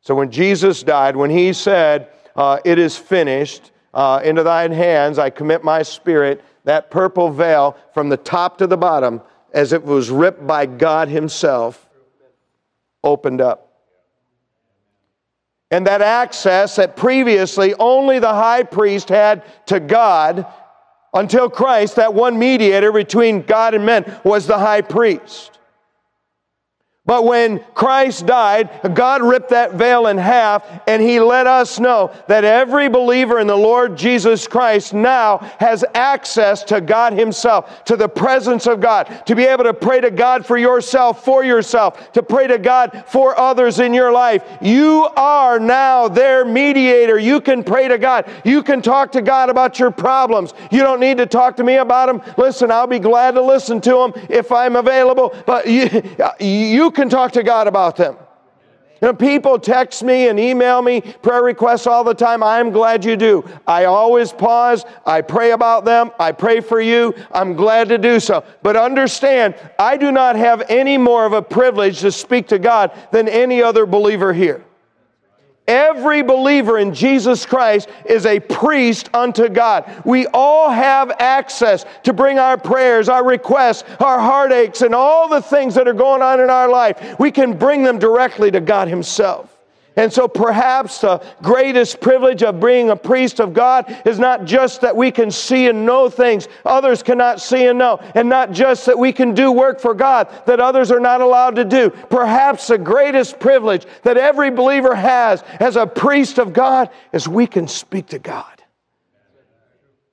So 0.00 0.14
when 0.14 0.30
Jesus 0.30 0.82
died, 0.82 1.16
when 1.16 1.30
he 1.30 1.52
said, 1.52 2.08
uh, 2.36 2.58
It 2.64 2.78
is 2.78 2.96
finished, 2.96 3.72
uh, 3.94 4.20
into 4.22 4.42
thine 4.42 4.72
hands 4.72 5.18
I 5.18 5.30
commit 5.30 5.64
my 5.64 5.82
spirit, 5.82 6.44
that 6.64 6.90
purple 6.90 7.30
veil 7.30 7.76
from 7.94 8.08
the 8.08 8.16
top 8.16 8.58
to 8.58 8.66
the 8.66 8.76
bottom, 8.76 9.22
as 9.52 9.72
it 9.72 9.84
was 9.84 10.10
ripped 10.10 10.46
by 10.46 10.66
God 10.66 11.08
Himself, 11.08 11.88
opened 13.02 13.40
up. 13.40 13.62
And 15.70 15.86
that 15.86 16.02
access 16.02 16.76
that 16.76 16.96
previously 16.96 17.74
only 17.74 18.18
the 18.18 18.32
high 18.32 18.62
priest 18.62 19.08
had 19.08 19.42
to 19.66 19.80
God 19.80 20.46
until 21.12 21.48
Christ, 21.48 21.96
that 21.96 22.14
one 22.14 22.38
mediator 22.38 22.92
between 22.92 23.42
God 23.42 23.74
and 23.74 23.84
men, 23.84 24.20
was 24.22 24.46
the 24.46 24.58
high 24.58 24.82
priest. 24.82 25.55
But 27.06 27.24
when 27.24 27.60
Christ 27.74 28.26
died, 28.26 28.68
God 28.94 29.22
ripped 29.22 29.50
that 29.50 29.74
veil 29.74 30.08
in 30.08 30.18
half 30.18 30.66
and 30.88 31.00
He 31.00 31.20
let 31.20 31.46
us 31.46 31.78
know 31.78 32.12
that 32.26 32.42
every 32.42 32.88
believer 32.88 33.38
in 33.38 33.46
the 33.46 33.56
Lord 33.56 33.96
Jesus 33.96 34.48
Christ 34.48 34.92
now 34.92 35.38
has 35.60 35.84
access 35.94 36.64
to 36.64 36.80
God 36.80 37.12
Himself, 37.12 37.84
to 37.84 37.96
the 37.96 38.08
presence 38.08 38.66
of 38.66 38.80
God, 38.80 39.22
to 39.26 39.36
be 39.36 39.44
able 39.44 39.62
to 39.64 39.72
pray 39.72 40.00
to 40.00 40.10
God 40.10 40.44
for 40.44 40.58
yourself, 40.58 41.24
for 41.24 41.44
yourself, 41.44 42.12
to 42.12 42.24
pray 42.24 42.48
to 42.48 42.58
God 42.58 43.04
for 43.06 43.38
others 43.38 43.78
in 43.78 43.94
your 43.94 44.10
life. 44.10 44.42
You 44.60 45.08
are 45.16 45.60
now 45.60 46.08
their 46.08 46.44
mediator. 46.44 47.20
You 47.20 47.40
can 47.40 47.62
pray 47.62 47.86
to 47.86 47.98
God. 47.98 48.28
You 48.44 48.64
can 48.64 48.82
talk 48.82 49.12
to 49.12 49.22
God 49.22 49.48
about 49.48 49.78
your 49.78 49.92
problems. 49.92 50.54
You 50.72 50.80
don't 50.80 50.98
need 50.98 51.18
to 51.18 51.26
talk 51.26 51.56
to 51.56 51.64
me 51.64 51.76
about 51.76 52.06
them. 52.06 52.34
Listen, 52.36 52.72
I'll 52.72 52.88
be 52.88 52.98
glad 52.98 53.36
to 53.36 53.42
listen 53.42 53.80
to 53.82 53.90
them 53.90 54.26
if 54.28 54.50
I'm 54.50 54.74
available, 54.74 55.36
but 55.46 55.68
you, 55.68 56.02
you 56.40 56.90
can 56.96 57.08
talk 57.08 57.32
to 57.32 57.44
God 57.44 57.68
about 57.68 57.94
them. 57.94 58.16
You 59.00 59.08
know, 59.08 59.14
people 59.14 59.58
text 59.58 60.02
me 60.02 60.28
and 60.28 60.40
email 60.40 60.80
me 60.80 61.02
prayer 61.02 61.42
requests 61.42 61.86
all 61.86 62.02
the 62.02 62.14
time. 62.14 62.42
I'm 62.42 62.70
glad 62.70 63.04
you 63.04 63.14
do. 63.14 63.44
I 63.66 63.84
always 63.84 64.32
pause. 64.32 64.86
I 65.04 65.20
pray 65.20 65.50
about 65.50 65.84
them. 65.84 66.10
I 66.18 66.32
pray 66.32 66.60
for 66.60 66.80
you. 66.80 67.14
I'm 67.30 67.52
glad 67.52 67.90
to 67.90 67.98
do 67.98 68.18
so. 68.18 68.42
But 68.62 68.74
understand, 68.74 69.54
I 69.78 69.98
do 69.98 70.10
not 70.10 70.34
have 70.36 70.62
any 70.70 70.96
more 70.96 71.26
of 71.26 71.34
a 71.34 71.42
privilege 71.42 72.00
to 72.00 72.10
speak 72.10 72.48
to 72.48 72.58
God 72.58 72.90
than 73.12 73.28
any 73.28 73.62
other 73.62 73.84
believer 73.84 74.32
here. 74.32 74.64
Every 75.68 76.22
believer 76.22 76.78
in 76.78 76.94
Jesus 76.94 77.44
Christ 77.44 77.88
is 78.04 78.24
a 78.24 78.38
priest 78.38 79.10
unto 79.12 79.48
God. 79.48 79.90
We 80.04 80.26
all 80.28 80.70
have 80.70 81.10
access 81.18 81.84
to 82.04 82.12
bring 82.12 82.38
our 82.38 82.56
prayers, 82.56 83.08
our 83.08 83.24
requests, 83.24 83.84
our 83.98 84.20
heartaches, 84.20 84.82
and 84.82 84.94
all 84.94 85.28
the 85.28 85.42
things 85.42 85.74
that 85.74 85.88
are 85.88 85.92
going 85.92 86.22
on 86.22 86.40
in 86.40 86.50
our 86.50 86.68
life. 86.68 87.18
We 87.18 87.32
can 87.32 87.56
bring 87.56 87.82
them 87.82 87.98
directly 87.98 88.50
to 88.52 88.60
God 88.60 88.88
Himself. 88.88 89.55
And 89.96 90.12
so 90.12 90.28
perhaps 90.28 91.00
the 91.00 91.24
greatest 91.42 92.00
privilege 92.00 92.42
of 92.42 92.60
being 92.60 92.90
a 92.90 92.96
priest 92.96 93.40
of 93.40 93.54
God 93.54 94.02
is 94.04 94.18
not 94.18 94.44
just 94.44 94.82
that 94.82 94.94
we 94.94 95.10
can 95.10 95.30
see 95.30 95.68
and 95.68 95.86
know 95.86 96.10
things 96.10 96.48
others 96.66 97.02
cannot 97.02 97.40
see 97.40 97.66
and 97.66 97.78
know, 97.78 97.98
and 98.14 98.28
not 98.28 98.52
just 98.52 98.84
that 98.86 98.98
we 98.98 99.10
can 99.10 99.32
do 99.32 99.50
work 99.50 99.80
for 99.80 99.94
God 99.94 100.28
that 100.46 100.60
others 100.60 100.90
are 100.90 101.00
not 101.00 101.22
allowed 101.22 101.56
to 101.56 101.64
do. 101.64 101.88
Perhaps 101.88 102.66
the 102.66 102.76
greatest 102.76 103.40
privilege 103.40 103.86
that 104.02 104.18
every 104.18 104.50
believer 104.50 104.94
has 104.94 105.42
as 105.60 105.76
a 105.76 105.86
priest 105.86 106.38
of 106.38 106.52
God 106.52 106.90
is 107.14 107.26
we 107.26 107.46
can 107.46 107.66
speak 107.66 108.08
to 108.08 108.18
God. 108.18 108.62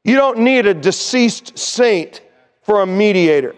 You 0.06 0.16
don't 0.16 0.40
need 0.40 0.66
a 0.66 0.74
deceased 0.74 1.58
saint 1.58 2.22
for 2.62 2.82
a 2.82 2.86
mediator. 2.86 3.56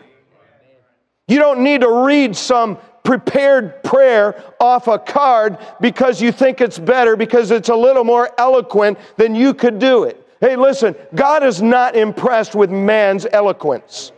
You 1.28 1.38
don't 1.38 1.62
need 1.62 1.82
to 1.82 2.06
read 2.06 2.36
some 2.36 2.78
prepared 3.06 3.84
prayer 3.84 4.44
off 4.60 4.88
a 4.88 5.00
card 5.00 5.58
because 5.80 6.22
you 6.22 6.32
think 6.32 6.60
it's 6.60 6.80
better, 6.80 7.16
because 7.16 7.52
it's 7.52 7.70
a 7.70 7.76
little 7.76 8.04
more 8.04 8.30
eloquent 8.38 8.98
than 9.16 9.36
you 9.36 9.54
could 9.54 9.80
do 9.80 10.04
it. 10.04 10.22
Hey, 10.42 10.58
listen, 10.58 10.96
God 11.14 11.44
is 11.44 11.62
not 11.62 11.96
impressed 11.96 12.56
with 12.56 12.70
man's 12.70 13.26
eloquence. 13.32 14.12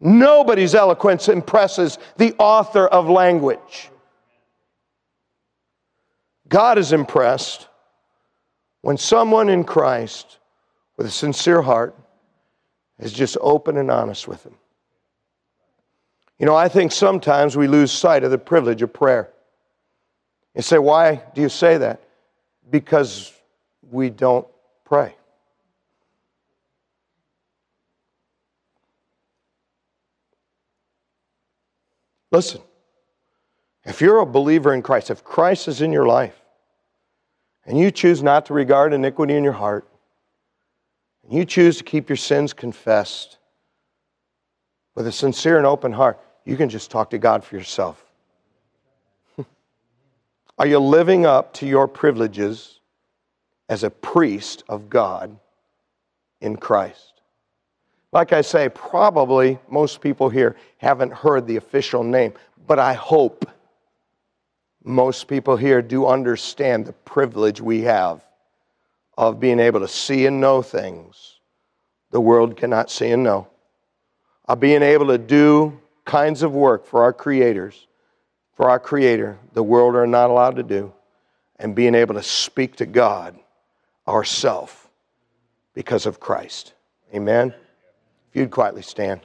Nobody's 0.00 0.74
eloquence 0.74 1.28
impresses 1.28 1.98
the 2.16 2.34
author 2.38 2.86
of 2.86 3.10
language. 3.10 3.90
God 6.48 6.78
is 6.78 6.92
impressed 6.92 7.68
when 8.80 8.96
someone 8.96 9.50
in 9.50 9.62
Christ 9.64 10.38
with 10.96 11.06
a 11.06 11.10
sincere 11.10 11.60
heart 11.60 11.94
is 12.98 13.12
just 13.12 13.36
open 13.40 13.76
and 13.76 13.90
honest 13.90 14.26
with 14.26 14.44
him. 14.44 14.54
You 16.40 16.46
know, 16.46 16.56
I 16.56 16.70
think 16.70 16.90
sometimes 16.90 17.54
we 17.54 17.68
lose 17.68 17.92
sight 17.92 18.24
of 18.24 18.30
the 18.30 18.38
privilege 18.38 18.80
of 18.80 18.90
prayer. 18.94 19.30
You 20.54 20.62
say, 20.62 20.78
why 20.78 21.22
do 21.34 21.42
you 21.42 21.50
say 21.50 21.76
that? 21.76 22.02
Because 22.70 23.30
we 23.90 24.08
don't 24.08 24.48
pray. 24.86 25.14
Listen, 32.32 32.62
if 33.84 34.00
you're 34.00 34.20
a 34.20 34.26
believer 34.26 34.72
in 34.72 34.80
Christ, 34.80 35.10
if 35.10 35.22
Christ 35.22 35.68
is 35.68 35.82
in 35.82 35.92
your 35.92 36.06
life, 36.06 36.40
and 37.66 37.78
you 37.78 37.90
choose 37.90 38.22
not 38.22 38.46
to 38.46 38.54
regard 38.54 38.94
iniquity 38.94 39.36
in 39.36 39.44
your 39.44 39.52
heart, 39.52 39.86
and 41.22 41.34
you 41.34 41.44
choose 41.44 41.76
to 41.76 41.84
keep 41.84 42.08
your 42.08 42.16
sins 42.16 42.54
confessed 42.54 43.36
with 44.94 45.06
a 45.06 45.12
sincere 45.12 45.58
and 45.58 45.66
open 45.66 45.92
heart, 45.92 46.18
you 46.44 46.56
can 46.56 46.68
just 46.68 46.90
talk 46.90 47.10
to 47.10 47.18
God 47.18 47.44
for 47.44 47.56
yourself. 47.56 48.04
Are 50.58 50.66
you 50.66 50.78
living 50.78 51.26
up 51.26 51.52
to 51.54 51.66
your 51.66 51.86
privileges 51.88 52.80
as 53.68 53.84
a 53.84 53.90
priest 53.90 54.64
of 54.68 54.88
God 54.90 55.36
in 56.40 56.56
Christ? 56.56 57.20
Like 58.12 58.32
I 58.32 58.40
say, 58.40 58.68
probably 58.68 59.58
most 59.68 60.00
people 60.00 60.28
here 60.28 60.56
haven't 60.78 61.12
heard 61.12 61.46
the 61.46 61.56
official 61.56 62.02
name, 62.02 62.34
but 62.66 62.78
I 62.78 62.94
hope 62.94 63.48
most 64.82 65.28
people 65.28 65.56
here 65.56 65.82
do 65.82 66.06
understand 66.06 66.86
the 66.86 66.92
privilege 66.92 67.60
we 67.60 67.82
have 67.82 68.24
of 69.16 69.38
being 69.38 69.60
able 69.60 69.80
to 69.80 69.88
see 69.88 70.26
and 70.26 70.40
know 70.40 70.62
things 70.62 71.40
the 72.10 72.20
world 72.20 72.56
cannot 72.56 72.90
see 72.90 73.10
and 73.10 73.22
know, 73.22 73.46
of 74.46 74.60
being 74.60 74.82
able 74.82 75.06
to 75.06 75.18
do 75.18 75.79
kinds 76.04 76.42
of 76.42 76.52
work 76.52 76.86
for 76.86 77.02
our 77.02 77.12
creators, 77.12 77.86
for 78.56 78.68
our 78.68 78.78
Creator, 78.78 79.38
the 79.52 79.62
world 79.62 79.94
are 79.94 80.06
not 80.06 80.30
allowed 80.30 80.56
to 80.56 80.62
do, 80.62 80.92
and 81.58 81.74
being 81.74 81.94
able 81.94 82.14
to 82.14 82.22
speak 82.22 82.76
to 82.76 82.86
God 82.86 83.38
ourself 84.06 84.88
because 85.74 86.06
of 86.06 86.20
Christ. 86.20 86.74
Amen? 87.14 87.54
If 88.30 88.36
you'd 88.36 88.50
quietly 88.50 88.82
stand. 88.82 89.20